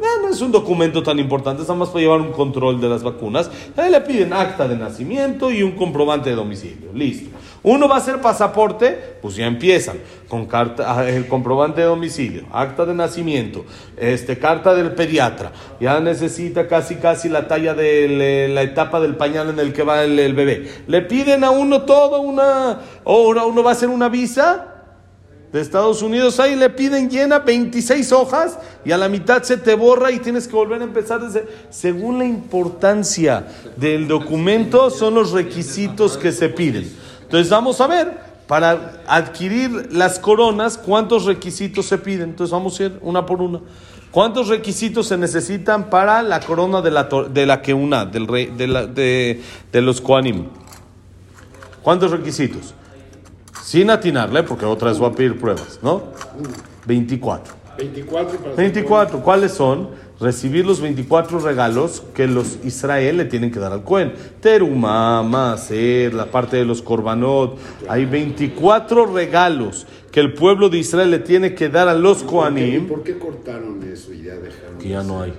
No, 0.00 0.22
no 0.22 0.28
es 0.28 0.40
un 0.40 0.52
documento 0.52 1.02
tan 1.02 1.18
importante, 1.18 1.62
es 1.62 1.68
nada 1.68 1.80
más 1.80 1.88
para 1.88 2.00
llevar 2.00 2.20
un 2.20 2.32
control 2.32 2.80
de 2.80 2.88
las 2.88 3.02
vacunas. 3.02 3.50
Ahí 3.76 3.90
le 3.90 4.00
piden 4.02 4.32
acta 4.32 4.68
de 4.68 4.76
nacimiento 4.76 5.50
y 5.50 5.62
un 5.62 5.72
comprobante 5.72 6.30
de 6.30 6.36
domicilio. 6.36 6.92
Listo. 6.94 7.30
Uno 7.66 7.88
va 7.88 7.96
a 7.96 7.98
hacer 7.98 8.20
pasaporte, 8.20 9.18
pues 9.20 9.34
ya 9.34 9.44
empiezan 9.44 9.96
con 10.28 10.46
carta, 10.46 10.84
ah, 10.86 11.08
el 11.08 11.26
comprobante 11.26 11.80
de 11.80 11.88
domicilio, 11.88 12.44
acta 12.52 12.86
de 12.86 12.94
nacimiento, 12.94 13.64
este, 13.96 14.38
carta 14.38 14.72
del 14.72 14.92
pediatra. 14.92 15.50
Ya 15.80 15.98
necesita 15.98 16.68
casi 16.68 16.94
casi 16.94 17.28
la 17.28 17.48
talla 17.48 17.74
de 17.74 18.48
la 18.54 18.62
etapa 18.62 19.00
del 19.00 19.16
pañal 19.16 19.50
en 19.50 19.58
el 19.58 19.72
que 19.72 19.82
va 19.82 20.04
el, 20.04 20.32
bebé. 20.34 20.70
Le 20.86 21.02
piden 21.02 21.42
a 21.42 21.50
uno 21.50 21.82
todo 21.82 22.20
una, 22.20 22.82
uno 23.04 23.46
uno 23.48 23.62
va 23.64 23.70
a 23.70 23.72
hacer 23.72 23.88
una 23.88 24.08
visa 24.08 24.74
de 25.52 25.60
Estados 25.60 26.02
Unidos, 26.02 26.38
ahí 26.38 26.54
le 26.54 26.70
piden 26.70 27.10
llena 27.10 27.40
26 27.40 28.12
hojas 28.12 28.60
y 28.84 28.92
a 28.92 28.96
la 28.96 29.08
mitad 29.08 29.42
se 29.42 29.56
te 29.56 29.74
borra 29.74 30.12
y 30.12 30.20
tienes 30.20 30.46
que 30.46 30.54
volver 30.54 30.82
a 30.82 30.84
empezar 30.84 31.20
desde... 31.20 31.48
Según 31.70 32.18
la 32.18 32.26
importancia 32.26 33.44
del 33.76 34.06
documento 34.06 34.88
son 34.88 35.14
los 35.14 35.32
requisitos 35.32 36.16
que 36.16 36.30
se 36.30 36.48
piden. 36.48 37.06
Entonces 37.26 37.50
vamos 37.50 37.80
a 37.80 37.86
ver, 37.86 38.18
para 38.46 39.02
adquirir 39.06 39.88
las 39.92 40.18
coronas, 40.18 40.78
¿cuántos 40.78 41.24
requisitos 41.24 41.86
se 41.86 41.98
piden? 41.98 42.30
Entonces 42.30 42.52
vamos 42.52 42.78
a 42.80 42.84
ir 42.84 42.98
una 43.02 43.26
por 43.26 43.42
una. 43.42 43.60
¿Cuántos 44.12 44.48
requisitos 44.48 45.08
se 45.08 45.16
necesitan 45.18 45.90
para 45.90 46.22
la 46.22 46.40
corona 46.40 46.80
de 46.80 46.90
la, 46.90 47.04
de 47.04 47.44
la 47.46 47.60
que 47.60 47.74
una, 47.74 48.06
del 48.06 48.26
rey, 48.26 48.46
de, 48.56 48.66
la- 48.68 48.86
de, 48.86 49.42
de 49.72 49.80
los 49.82 50.00
Koanim? 50.00 50.46
¿Cuántos 51.82 52.10
requisitos? 52.12 52.72
Sin 53.62 53.90
atinarle, 53.90 54.42
porque 54.44 54.64
otra 54.64 54.90
vez 54.90 54.98
voy 54.98 55.10
a 55.10 55.12
pedir 55.12 55.38
pruebas, 55.38 55.80
¿no? 55.82 56.04
24. 56.86 57.54
24 57.76 58.38
para 58.38 58.54
24, 58.54 59.20
¿cuáles 59.22 59.52
son? 59.52 59.90
Recibir 60.18 60.64
los 60.64 60.80
24 60.80 61.40
regalos 61.40 62.02
que 62.14 62.26
los 62.26 62.58
Israel 62.64 63.18
le 63.18 63.26
tienen 63.26 63.50
que 63.50 63.58
dar 63.58 63.72
al 63.72 63.84
Cohen. 63.84 64.14
Terumá, 64.40 65.22
Maaser, 65.22 66.14
la 66.14 66.30
parte 66.30 66.56
de 66.56 66.64
los 66.64 66.80
Korbanot. 66.80 67.58
Hay 67.86 68.06
24 68.06 69.04
regalos 69.06 69.86
que 70.10 70.20
el 70.20 70.32
pueblo 70.32 70.70
de 70.70 70.78
Israel 70.78 71.10
le 71.10 71.18
tiene 71.18 71.54
que 71.54 71.68
dar 71.68 71.88
a 71.88 71.94
los 71.94 72.22
¿Y 72.22 72.24
Kohanim. 72.24 72.86
por 72.88 73.02
qué 73.02 73.18
cortaron 73.18 73.82
eso 73.82 74.14
y 74.14 74.22
ya 74.22 74.36
dejaron? 74.36 74.78
Que 74.78 74.88
ya 74.88 75.02
no 75.02 75.20
hay. 75.20 75.34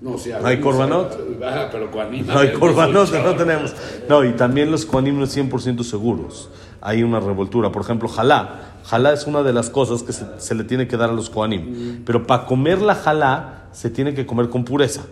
No, 0.00 0.12
o 0.12 0.18
sea, 0.18 0.40
¿No 0.40 0.46
hay 0.46 0.60
Korbanot? 0.60 1.42
Ah, 1.44 1.68
pero 1.70 1.90
Kohanim. 1.90 2.26
No 2.26 2.38
hay 2.38 2.54
un 2.60 2.92
no 2.94 3.34
tenemos. 3.36 3.74
No, 4.08 4.24
y 4.24 4.32
también 4.32 4.70
los 4.70 4.86
Kohanim 4.86 5.18
no 5.18 5.24
es 5.24 5.36
100% 5.36 5.82
seguros. 5.82 6.48
Hay 6.88 7.02
una 7.02 7.20
revoltura. 7.20 7.70
Por 7.70 7.82
ejemplo, 7.82 8.08
jalá. 8.08 8.78
Jalá 8.84 9.12
es 9.12 9.26
una 9.26 9.42
de 9.42 9.52
las 9.52 9.68
cosas 9.68 10.02
que 10.02 10.14
se, 10.14 10.24
se 10.38 10.54
le 10.54 10.64
tiene 10.64 10.88
que 10.88 10.96
dar 10.96 11.10
a 11.10 11.12
los 11.12 11.28
Kohanim. 11.28 12.02
Pero 12.06 12.26
para 12.26 12.46
comer 12.46 12.80
la 12.80 12.94
jalá 12.94 13.66
se 13.72 13.90
tiene 13.90 14.14
que 14.14 14.24
comer 14.24 14.48
con 14.48 14.64
pureza. 14.64 15.02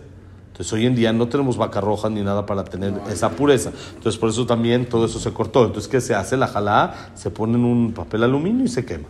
Entonces 0.47 0.73
hoy 0.73 0.87
en 0.87 0.95
día 0.95 1.13
no 1.13 1.27
tenemos 1.27 1.55
vaca 1.55 1.79
roja 1.79 2.09
ni 2.09 2.23
nada 2.23 2.47
para 2.47 2.63
tener 2.63 2.91
esa 3.11 3.29
pureza. 3.29 3.71
Entonces 3.95 4.17
por 4.19 4.29
eso 4.29 4.47
también 4.47 4.89
todo 4.89 5.05
eso 5.05 5.19
se 5.19 5.31
cortó. 5.31 5.65
Entonces 5.65 5.87
¿qué 5.87 6.01
se 6.01 6.15
hace? 6.15 6.35
La 6.35 6.47
jalá 6.47 7.11
se 7.13 7.29
pone 7.29 7.59
en 7.59 7.63
un 7.63 7.93
papel 7.93 8.23
aluminio 8.23 8.65
y 8.65 8.67
se 8.67 8.83
quema. 8.83 9.07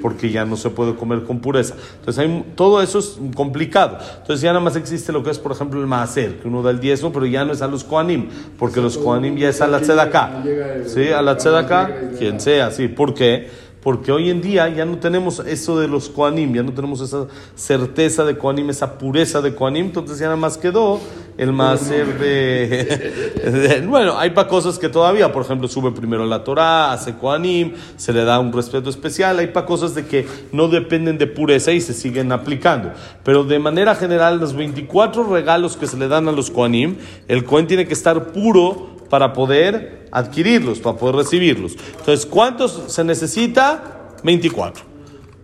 Porque 0.00 0.30
ya 0.30 0.44
no 0.44 0.56
se 0.56 0.70
puede 0.70 0.94
comer 0.94 1.24
con 1.24 1.40
pureza. 1.40 1.74
Entonces 1.98 2.18
hay, 2.18 2.44
todo 2.54 2.82
eso 2.82 2.98
es 2.98 3.18
complicado. 3.34 3.98
Entonces 4.18 4.40
ya 4.40 4.50
nada 4.50 4.60
más 4.60 4.76
existe 4.76 5.12
lo 5.12 5.22
que 5.22 5.30
es, 5.30 5.38
por 5.38 5.52
ejemplo, 5.52 5.80
el 5.80 5.86
maaser, 5.86 6.38
que 6.40 6.48
uno 6.48 6.62
da 6.62 6.70
el 6.70 6.80
diezmo, 6.80 7.12
pero 7.12 7.26
ya 7.26 7.44
no 7.44 7.52
es 7.52 7.62
a 7.62 7.66
los 7.66 7.84
koanim, 7.84 8.28
porque 8.58 8.80
los 8.80 8.96
koanim 8.98 9.36
ya 9.36 9.48
es 9.48 9.60
a 9.60 9.66
la 9.66 9.80
tzedaká. 9.80 10.42
Sí, 10.86 11.08
a 11.08 11.22
la 11.22 11.36
tzedaká, 11.36 12.10
quien 12.18 12.40
sea, 12.40 12.70
sí. 12.70 12.88
¿Por 12.88 13.14
qué? 13.14 13.69
Porque 13.82 14.12
hoy 14.12 14.28
en 14.28 14.42
día 14.42 14.68
ya 14.68 14.84
no 14.84 14.98
tenemos 14.98 15.38
eso 15.40 15.78
de 15.80 15.88
los 15.88 16.10
Koanim, 16.10 16.54
ya 16.54 16.62
no 16.62 16.72
tenemos 16.72 17.00
esa 17.00 17.26
certeza 17.54 18.24
de 18.24 18.36
Koanim, 18.36 18.68
esa 18.68 18.98
pureza 18.98 19.40
de 19.40 19.54
Koanim, 19.54 19.86
entonces 19.86 20.18
ya 20.18 20.26
nada 20.26 20.36
más 20.36 20.58
quedó 20.58 21.00
el 21.38 21.52
máser 21.54 22.18
de, 22.18 23.50
de- 23.50 23.86
Bueno, 23.86 24.18
hay 24.18 24.30
para 24.30 24.48
cosas 24.48 24.78
que 24.78 24.90
todavía, 24.90 25.32
por 25.32 25.42
ejemplo, 25.44 25.66
sube 25.66 25.92
primero 25.92 26.26
la 26.26 26.44
Torah, 26.44 26.92
hace 26.92 27.14
Koanim, 27.14 27.72
se 27.96 28.12
le 28.12 28.24
da 28.24 28.38
un 28.38 28.52
respeto 28.52 28.90
especial, 28.90 29.38
hay 29.38 29.46
para 29.46 29.64
cosas 29.64 29.94
de 29.94 30.04
que 30.04 30.26
no 30.52 30.68
dependen 30.68 31.16
de 31.16 31.26
pureza 31.26 31.72
y 31.72 31.80
se 31.80 31.94
siguen 31.94 32.32
aplicando. 32.32 32.90
Pero 33.24 33.44
de 33.44 33.58
manera 33.58 33.94
general, 33.94 34.38
los 34.40 34.54
24 34.54 35.24
regalos 35.24 35.78
que 35.78 35.86
se 35.86 35.96
le 35.96 36.06
dan 36.08 36.28
a 36.28 36.32
los 36.32 36.50
Koanim, 36.50 36.96
el 37.28 37.44
Kohen 37.44 37.66
tiene 37.66 37.86
que 37.86 37.94
estar 37.94 38.32
puro 38.32 38.99
para 39.10 39.34
poder 39.34 40.06
adquirirlos, 40.10 40.78
para 40.78 40.96
poder 40.96 41.16
recibirlos. 41.16 41.76
Entonces, 41.98 42.24
¿cuántos 42.24 42.84
se 42.86 43.04
necesita? 43.04 44.14
24. 44.22 44.84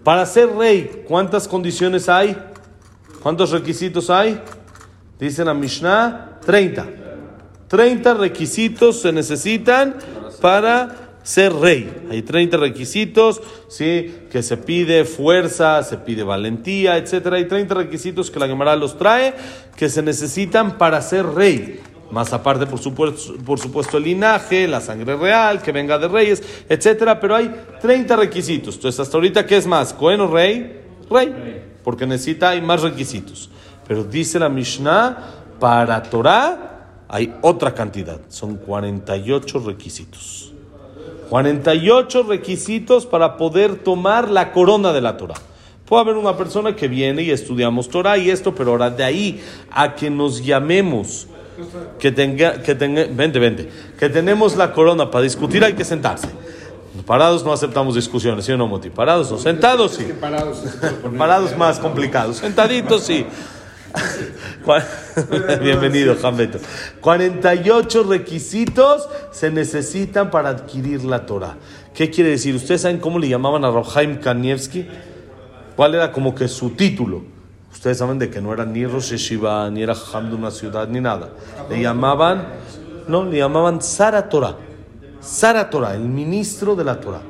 Para 0.03 0.25
ser 0.25 0.55
rey, 0.55 1.03
¿cuántas 1.07 1.47
condiciones 1.49 2.09
hay? 2.09 2.37
¿Cuántos 3.23 3.51
requisitos 3.51 4.09
hay? 4.09 4.41
Dice 5.19 5.45
la 5.45 5.53
Mishnah, 5.53 6.39
30. 6.47 6.87
30 7.69 8.15
requisitos 8.15 9.01
se 9.03 9.13
necesitan 9.13 9.97
para 10.41 11.19
ser 11.25 11.53
rey. 11.53 11.93
Hay 12.09 12.23
30 12.23 12.57
requisitos, 12.57 13.43
¿sí? 13.69 14.15
Que 14.31 14.45
se 14.45 14.57
pide 14.57 15.05
fuerza, 15.05 15.83
se 15.83 15.97
pide 15.97 16.23
valentía, 16.23 16.97
etc. 16.99 17.33
Hay 17.33 17.47
30 17.47 17.75
requisitos 17.75 18.31
que 18.31 18.39
la 18.39 18.47
Gemara 18.47 18.77
los 18.77 18.97
trae 18.97 19.35
que 19.77 19.89
se 19.89 20.03
necesitan 20.03 20.79
para 20.79 21.03
ser 21.03 21.27
rey. 21.27 21.81
Más 22.11 22.33
aparte, 22.33 22.67
por 22.67 22.79
supuesto, 22.79 23.35
por 23.45 23.59
supuesto, 23.59 23.97
el 23.97 24.05
linaje, 24.05 24.69
la 24.69 24.81
sangre 24.81 25.17
real, 25.17 25.61
que 25.61 25.73
venga 25.73 25.99
de 25.99 26.09
reyes, 26.09 26.43
etcétera. 26.69 27.19
Pero 27.19 27.35
hay 27.35 27.51
30 27.81 28.17
requisitos. 28.17 28.77
Entonces, 28.77 29.01
hasta 29.01 29.17
ahorita, 29.17 29.47
¿qué 29.47 29.57
es 29.57 29.67
más? 29.67 29.93
¿Cohen 29.93 30.21
o 30.21 30.29
rey? 30.29 30.83
Rey. 31.11 31.65
Porque 31.83 32.07
necesita, 32.07 32.51
hay 32.51 32.61
más 32.61 32.83
requisitos. 32.83 33.51
Pero 33.87 34.05
dice 34.05 34.39
la 34.39 34.49
Mishnah, 34.49 35.17
para 35.59 36.03
Torah 36.03 37.05
hay 37.09 37.35
otra 37.43 37.75
cantidad. 37.75 38.21
Son 38.29 38.57
48 38.57 39.61
requisitos. 39.61 40.53
48 41.29 42.23
requisitos 42.25 43.07
para 43.07 43.37
poder 43.37 43.77
tomar 43.77 44.31
la 44.31 44.53
corona 44.53 44.93
de 44.93 45.01
la 45.01 45.17
Torah. 45.17 45.35
Puede 45.87 46.03
haber 46.03 46.17
una 46.17 46.37
persona 46.37 46.75
que 46.75 46.89
viene 46.89 47.23
y 47.23 47.31
estudiamos 47.31 47.89
Torah 47.89 48.19
y 48.19 48.31
esto, 48.31 48.55
pero 48.55 48.73
ahora 48.73 48.91
de 48.91 49.05
ahí 49.05 49.41
a 49.71 49.95
que 49.95 50.11
nos 50.11 50.45
llamemos, 50.45 51.29
que 51.99 52.13
tenga, 52.13 52.63
que 52.63 52.75
tenga, 52.75 53.05
vente, 53.11 53.39
vente, 53.39 53.69
que 53.99 54.09
tenemos 54.09 54.57
la 54.57 54.73
corona 54.73 55.11
para 55.11 55.23
discutir 55.23 55.65
hay 55.65 55.73
que 55.75 55.85
sentarse. 55.85 56.29
Parados 57.05 57.45
no 57.45 57.53
aceptamos 57.53 57.95
discusiones, 57.95 58.45
¿sí 58.45 58.53
o 58.53 58.57
no, 58.57 58.67
Moti? 58.67 58.91
Parados 58.91 59.31
no, 59.31 59.39
sentados 59.39 59.93
sí. 59.93 60.07
Parados 61.19 61.57
más 61.57 61.79
complicados, 61.79 62.39
sentaditos 62.39 63.03
sí. 63.05 63.27
Cua- 64.65 64.85
Bienvenido, 65.63 66.17
Jambeto. 66.21 66.59
48 67.01 68.03
requisitos 68.05 69.09
se 69.31 69.51
necesitan 69.51 70.31
para 70.31 70.51
adquirir 70.51 71.05
la 71.05 71.25
Torah. 71.27 71.57
¿Qué 71.95 72.11
quiere 72.11 72.31
decir? 72.31 72.55
¿Ustedes 72.55 72.83
saben 72.83 72.99
cómo 72.99 73.19
le 73.19 73.29
llamaban 73.29 73.65
a 73.65 73.71
Rohaim 73.71 74.17
Kanievski? 74.19 74.87
¿Cuál 75.77 75.95
era 75.95 76.13
como 76.13 76.35
que 76.35 76.49
su 76.49 76.71
título? 76.71 77.23
Ustedes 77.77 77.99
saben 77.99 78.19
de 78.19 78.31
que 78.31 78.41
no 78.41 78.55
era 78.55 78.65
ni 78.65 78.87
Rosh 78.87 79.11
Yeshiva, 79.11 79.69
ni 79.71 79.83
era 79.83 79.95
Jajam 79.95 80.31
de 80.31 80.35
una 80.35 80.51
ciudad, 80.51 80.89
ni 80.89 80.99
nada. 80.99 81.29
Le 81.69 81.83
llamaban, 81.83 82.49
no, 83.07 83.27
le 83.27 83.37
llamaban 83.37 83.83
Sara 83.83 84.31
Torah. 84.31 84.57
Sara 85.21 85.69
Torah, 85.69 85.95
el 85.95 86.09
ministro 86.09 86.75
de 86.75 86.85
la 86.85 86.99
Torah. 86.99 87.21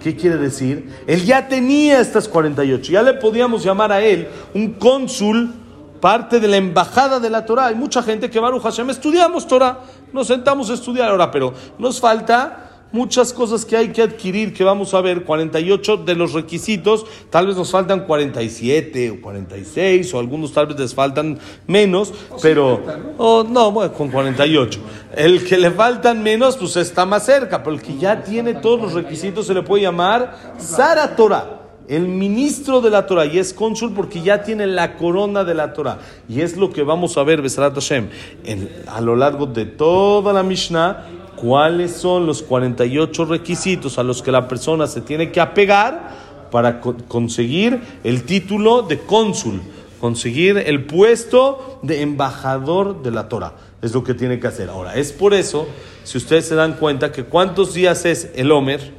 ¿Qué 0.00 0.14
quiere 0.14 0.36
decir? 0.36 0.94
Él 1.08 1.24
ya 1.24 1.48
tenía 1.48 2.00
estas 2.00 2.28
48. 2.28 2.92
Ya 2.92 3.02
le 3.02 3.14
podíamos 3.14 3.64
llamar 3.64 3.90
a 3.90 4.00
él 4.00 4.28
un 4.54 4.74
cónsul, 4.74 5.52
parte 6.00 6.38
de 6.38 6.46
la 6.46 6.56
embajada 6.56 7.18
de 7.18 7.28
la 7.28 7.44
Torah. 7.44 7.66
Hay 7.66 7.74
mucha 7.74 8.00
gente 8.00 8.30
que, 8.30 8.38
Baruch 8.38 8.62
Hashem, 8.62 8.88
estudiamos 8.90 9.44
Torah. 9.48 9.80
Nos 10.12 10.28
sentamos 10.28 10.70
a 10.70 10.74
estudiar 10.74 11.08
ahora, 11.08 11.32
pero 11.32 11.52
nos 11.80 11.98
falta 11.98 12.65
muchas 12.96 13.32
cosas 13.32 13.64
que 13.66 13.76
hay 13.76 13.88
que 13.88 14.00
adquirir, 14.02 14.54
que 14.54 14.64
vamos 14.64 14.94
a 14.94 15.00
ver, 15.02 15.22
48 15.24 15.98
de 15.98 16.14
los 16.14 16.32
requisitos, 16.32 17.04
tal 17.28 17.46
vez 17.46 17.56
nos 17.56 17.70
faltan 17.70 18.06
47 18.06 19.10
o 19.10 19.20
46, 19.20 20.14
o 20.14 20.18
algunos 20.18 20.52
tal 20.52 20.66
vez 20.68 20.78
les 20.78 20.94
faltan 20.94 21.38
menos, 21.66 22.12
pero 22.40 22.80
oh, 23.18 23.44
no, 23.48 23.70
bueno, 23.70 23.92
con 23.92 24.08
48. 24.10 24.80
El 25.14 25.44
que 25.44 25.58
le 25.58 25.70
faltan 25.70 26.22
menos, 26.22 26.56
pues 26.56 26.76
está 26.76 27.04
más 27.04 27.26
cerca, 27.26 27.62
pero 27.62 27.76
el 27.76 27.82
que 27.82 27.96
ya 27.98 28.22
tiene 28.22 28.54
todos 28.54 28.80
los 28.80 28.92
requisitos 28.94 29.46
se 29.46 29.54
le 29.54 29.62
puede 29.62 29.82
llamar 29.82 30.54
Sara 30.58 31.14
Torah. 31.14 31.52
El 31.88 32.08
ministro 32.08 32.80
de 32.80 32.90
la 32.90 33.06
Torah 33.06 33.26
y 33.26 33.38
es 33.38 33.54
cónsul 33.54 33.92
porque 33.94 34.20
ya 34.20 34.42
tiene 34.42 34.66
la 34.66 34.96
corona 34.96 35.44
de 35.44 35.54
la 35.54 35.72
Torah. 35.72 35.98
Y 36.28 36.40
es 36.40 36.56
lo 36.56 36.72
que 36.72 36.82
vamos 36.82 37.16
a 37.16 37.22
ver, 37.22 37.40
Besarat 37.40 37.74
Hashem, 37.74 38.08
en- 38.44 38.68
a 38.88 39.00
lo 39.00 39.14
largo 39.14 39.46
de 39.46 39.66
toda 39.66 40.32
la 40.32 40.42
Mishnah, 40.42 41.06
cuáles 41.36 41.92
son 41.92 42.26
los 42.26 42.42
48 42.42 43.24
requisitos 43.26 43.98
a 43.98 44.02
los 44.02 44.22
que 44.22 44.32
la 44.32 44.48
persona 44.48 44.86
se 44.86 45.00
tiene 45.00 45.30
que 45.30 45.40
apegar 45.40 46.46
para 46.50 46.80
co- 46.80 46.96
conseguir 47.08 47.80
el 48.04 48.24
título 48.24 48.82
de 48.82 48.98
cónsul, 49.00 49.60
conseguir 50.00 50.58
el 50.58 50.84
puesto 50.86 51.78
de 51.82 52.02
embajador 52.02 53.02
de 53.02 53.10
la 53.10 53.28
Torah. 53.28 53.52
Es 53.82 53.92
lo 53.94 54.02
que 54.02 54.14
tiene 54.14 54.40
que 54.40 54.46
hacer. 54.46 54.68
Ahora, 54.70 54.96
es 54.96 55.12
por 55.12 55.34
eso, 55.34 55.66
si 56.04 56.18
ustedes 56.18 56.46
se 56.46 56.54
dan 56.54 56.74
cuenta, 56.74 57.12
que 57.12 57.24
cuántos 57.24 57.74
días 57.74 58.04
es 58.04 58.30
el 58.34 58.50
Homer, 58.50 58.94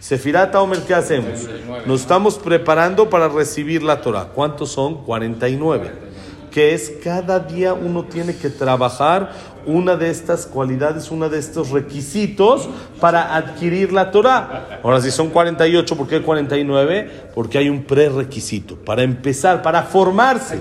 Sefirat 0.00 0.54
Omer, 0.54 0.80
¿qué 0.80 0.94
hacemos? 0.94 1.48
Nos 1.86 2.00
estamos 2.02 2.38
preparando 2.38 3.08
para 3.08 3.28
recibir 3.28 3.82
la 3.82 4.00
Torah. 4.02 4.26
¿Cuántos 4.34 4.70
son? 4.70 5.02
49. 5.04 6.13
Que 6.54 6.72
es 6.72 6.92
cada 7.02 7.40
día 7.40 7.74
uno 7.74 8.04
tiene 8.04 8.36
que 8.36 8.48
trabajar 8.48 9.32
una 9.66 9.96
de 9.96 10.08
estas 10.08 10.46
cualidades, 10.46 11.10
uno 11.10 11.28
de 11.28 11.40
estos 11.40 11.70
requisitos 11.70 12.68
para 13.00 13.34
adquirir 13.34 13.92
la 13.92 14.12
Torah. 14.12 14.78
Ahora, 14.84 15.00
si 15.00 15.10
son 15.10 15.30
48, 15.30 15.96
¿por 15.96 16.06
qué 16.06 16.22
49? 16.22 17.30
Porque 17.34 17.58
hay 17.58 17.68
un 17.68 17.82
prerequisito. 17.82 18.76
Para 18.76 19.02
empezar, 19.02 19.62
para 19.62 19.82
formarse. 19.82 20.60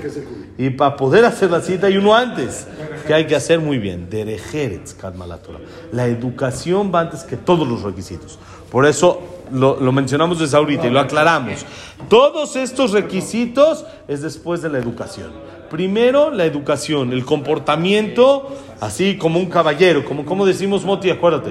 Y 0.58 0.72
para 0.72 0.96
poder 0.96 1.26
hacer 1.26 1.52
la 1.52 1.62
cita 1.62 1.86
hay 1.86 1.98
uno 1.98 2.16
antes. 2.16 2.66
Que 3.06 3.14
hay 3.14 3.28
que 3.28 3.36
hacer 3.36 3.60
muy 3.60 3.78
bien. 3.78 4.10
Derejeretz, 4.10 4.96
calma 4.96 5.28
la 5.28 5.38
Torah. 5.38 5.60
La 5.92 6.08
educación 6.08 6.92
va 6.92 7.02
antes 7.02 7.22
que 7.22 7.38
todos 7.38 7.68
los 7.68 7.84
requisitos. 7.84 8.40
Por 8.72 8.88
eso 8.88 9.22
lo, 9.52 9.80
lo 9.80 9.92
mencionamos 9.92 10.40
desde 10.40 10.58
ahorita 10.58 10.88
y 10.88 10.90
lo 10.90 11.00
aclaramos. 11.00 11.68
Todos 12.10 12.56
estos 12.56 12.94
requisitos 12.94 13.86
es 14.08 14.24
después 14.24 14.64
de 14.64 14.70
la 14.70 14.80
educación. 14.80 15.32
Primero 15.74 16.30
la 16.30 16.46
educación, 16.46 17.14
el 17.14 17.26
comportamiento, 17.26 18.56
así 18.80 19.18
como 19.18 19.40
un 19.40 19.48
caballero, 19.48 20.06
como, 20.06 20.24
como 20.24 20.46
decimos 20.46 20.86
Moti, 20.86 21.10
acuérdate. 21.10 21.50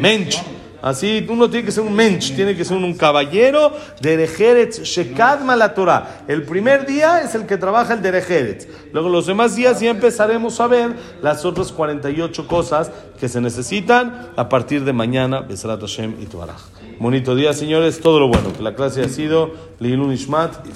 Mensch. 0.00 0.38
Así, 0.80 1.26
uno 1.28 1.50
tiene 1.50 1.64
que 1.66 1.72
ser 1.72 1.82
un 1.82 1.92
mensch, 1.92 2.34
tiene 2.36 2.56
que 2.56 2.64
ser 2.64 2.76
un 2.76 2.94
caballero 2.94 3.72
de 4.00 4.16
Derejeretz, 4.16 4.82
Shekadma 4.82 5.56
la 5.56 5.74
Torah. 5.74 6.22
El 6.28 6.44
primer 6.44 6.86
día 6.86 7.20
es 7.20 7.34
el 7.34 7.46
que 7.46 7.56
trabaja 7.56 7.94
el 7.94 8.02
Derejeretz. 8.02 8.68
Luego 8.92 9.08
los 9.08 9.26
demás 9.26 9.56
días 9.56 9.80
ya 9.80 9.90
empezaremos 9.90 10.60
a 10.60 10.66
ver 10.68 10.94
las 11.20 11.44
otras 11.44 11.72
48 11.72 12.46
cosas 12.46 12.90
que 13.18 13.28
se 13.28 13.40
necesitan 13.40 14.28
a 14.36 14.48
partir 14.48 14.84
de 14.84 14.92
mañana, 14.92 15.40
Besrat 15.40 15.80
Hashem 15.80 16.14
y 16.20 16.26
Tuaraj. 16.26 16.60
Bonito 17.00 17.36
día, 17.36 17.52
señores, 17.52 18.00
todo 18.00 18.18
lo 18.18 18.28
bueno. 18.28 18.52
Que 18.56 18.62
la 18.62 18.74
clase 18.74 19.02
ha 19.02 19.08
sido 19.08 19.52
Leilun 19.78 20.12
Ishmat, 20.12 20.66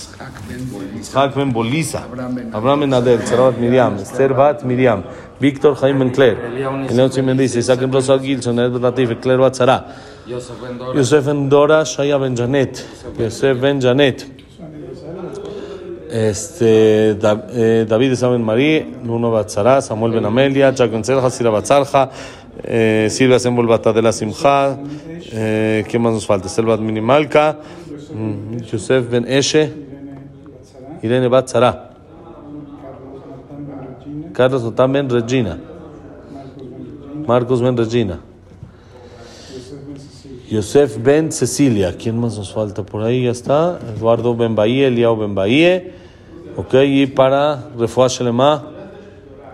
Isaac 1.00 1.34
Ben 1.34 1.52
Bolisa, 1.52 2.04
Abraham 2.52 2.80
Ben- 2.80 2.94
Adel, 2.94 3.20
Miriam, 3.58 3.96
Esther 3.98 4.32
Bat 4.32 4.62
Miriam, 4.62 5.02
Víctor 5.42 5.74
Jaime 5.74 5.98
Ben 5.98 6.10
Claire, 6.10 6.38
Elión 6.88 7.10
Simen 7.10 7.36
dice, 7.36 7.58
Isaac 7.58 7.80
Rosal 7.90 8.20
Gilson, 8.20 8.60
Ed 8.60 8.80
Latif, 8.80 9.20
Claire 9.20 9.40
Bat 9.40 9.54
Sara, 9.56 9.86
Yosef 10.24 10.56
Ben 10.62 10.78
Dora. 10.78 10.96
Yosef 10.96 11.26
Ben 11.26 11.48
Dora, 11.48 11.84
Shaya 11.84 12.16
Ben 12.16 12.36
Janet, 12.36 12.84
Yosef 13.18 13.60
Ben 13.60 13.80
Janet, 13.80 14.24
este, 16.08 17.16
eh, 17.18 17.86
David 17.88 18.14
Saben 18.14 18.42
Marí, 18.42 18.86
Nuno 19.02 19.32
Batzara, 19.32 19.80
Samuel 19.80 20.12
Ben 20.12 20.24
Amelia, 20.24 20.72
Selja, 20.76 21.28
Sira 21.30 21.50
Batzalja, 21.50 22.10
eh, 22.62 23.08
Silvia 23.10 23.40
Sembol 23.40 23.66
Batadela 23.66 24.12
Simcha, 24.12 24.78
eh, 25.32 25.84
¿qué 25.88 25.98
más 25.98 26.12
nos 26.12 26.24
falta? 26.24 26.48
Selvat 26.48 26.78
Minimalka, 26.78 27.58
mm, 28.14 28.58
Yosef 28.70 29.10
Ben 29.10 29.26
Eshe, 29.26 29.72
Irene 31.02 31.26
Batzara, 31.28 31.91
Carlos 34.32 34.62
Ben 34.74 35.08
Regina, 35.08 35.58
Marcos 37.26 37.60
Ben 37.60 37.76
Regina. 37.76 38.20
Yosef 40.50 40.98
Ben 41.02 41.32
Cecilia, 41.32 41.96
¿quién 41.96 42.18
más 42.18 42.36
nos 42.36 42.52
falta 42.52 42.82
por 42.82 43.02
ahí? 43.02 43.24
Ya 43.24 43.30
está. 43.30 43.78
Eduardo 43.96 44.36
Ben 44.36 44.54
Bahía, 44.54 44.88
Eliao 44.88 45.16
Ben 45.16 45.34
Bahía. 45.34 45.82
Ok, 46.56 46.74
y 46.84 47.06
para 47.06 47.68
Refuah 47.78 48.08
Shelema, 48.08 48.62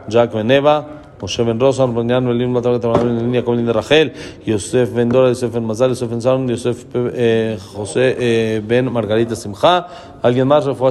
Jack 0.09 0.35
Ben 0.35 0.51
Eva, 0.51 0.99
Moshe 1.21 1.45
Ben 1.45 1.61
Rosa, 1.61 1.85
Armanian 1.85 2.27
Elim, 2.27 2.51
Matar 2.51 2.81
Ben 2.81 3.19
Línea, 3.19 3.45
Comín 3.45 3.67
de 3.67 3.73
Rachel, 3.73 4.13
Yosef 4.45 4.93
Ben 4.93 5.09
Dora, 5.09 5.29
Yosef 5.29 5.53
Ben 5.53 5.65
Mazal, 5.65 5.91
Yosef 5.91 6.11
Ben 6.11 6.21
Saron, 6.21 6.49
Yosef 6.49 6.87
eh, 6.95 7.59
José 7.75 8.17
eh, 8.19 8.63
Ben 8.65 8.91
Margarita 8.93 9.37
Simcha. 9.37 9.87
¿Alguien 10.23 10.49
más? 10.49 10.65
Refuah 10.65 10.91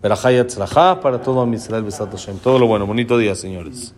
Shelema. 0.00 0.02
Berajá 0.02 0.32
y 0.32 0.38
Atzlajá 0.38 1.00
para 1.00 1.20
todo 1.20 1.46
Israel 1.52 1.84
Besat 1.84 2.10
Hashem. 2.10 2.38
Todo 2.38 2.58
lo 2.58 2.66
bueno. 2.66 2.86
Bonito 2.86 3.18
día, 3.18 3.34
señores. 3.34 3.94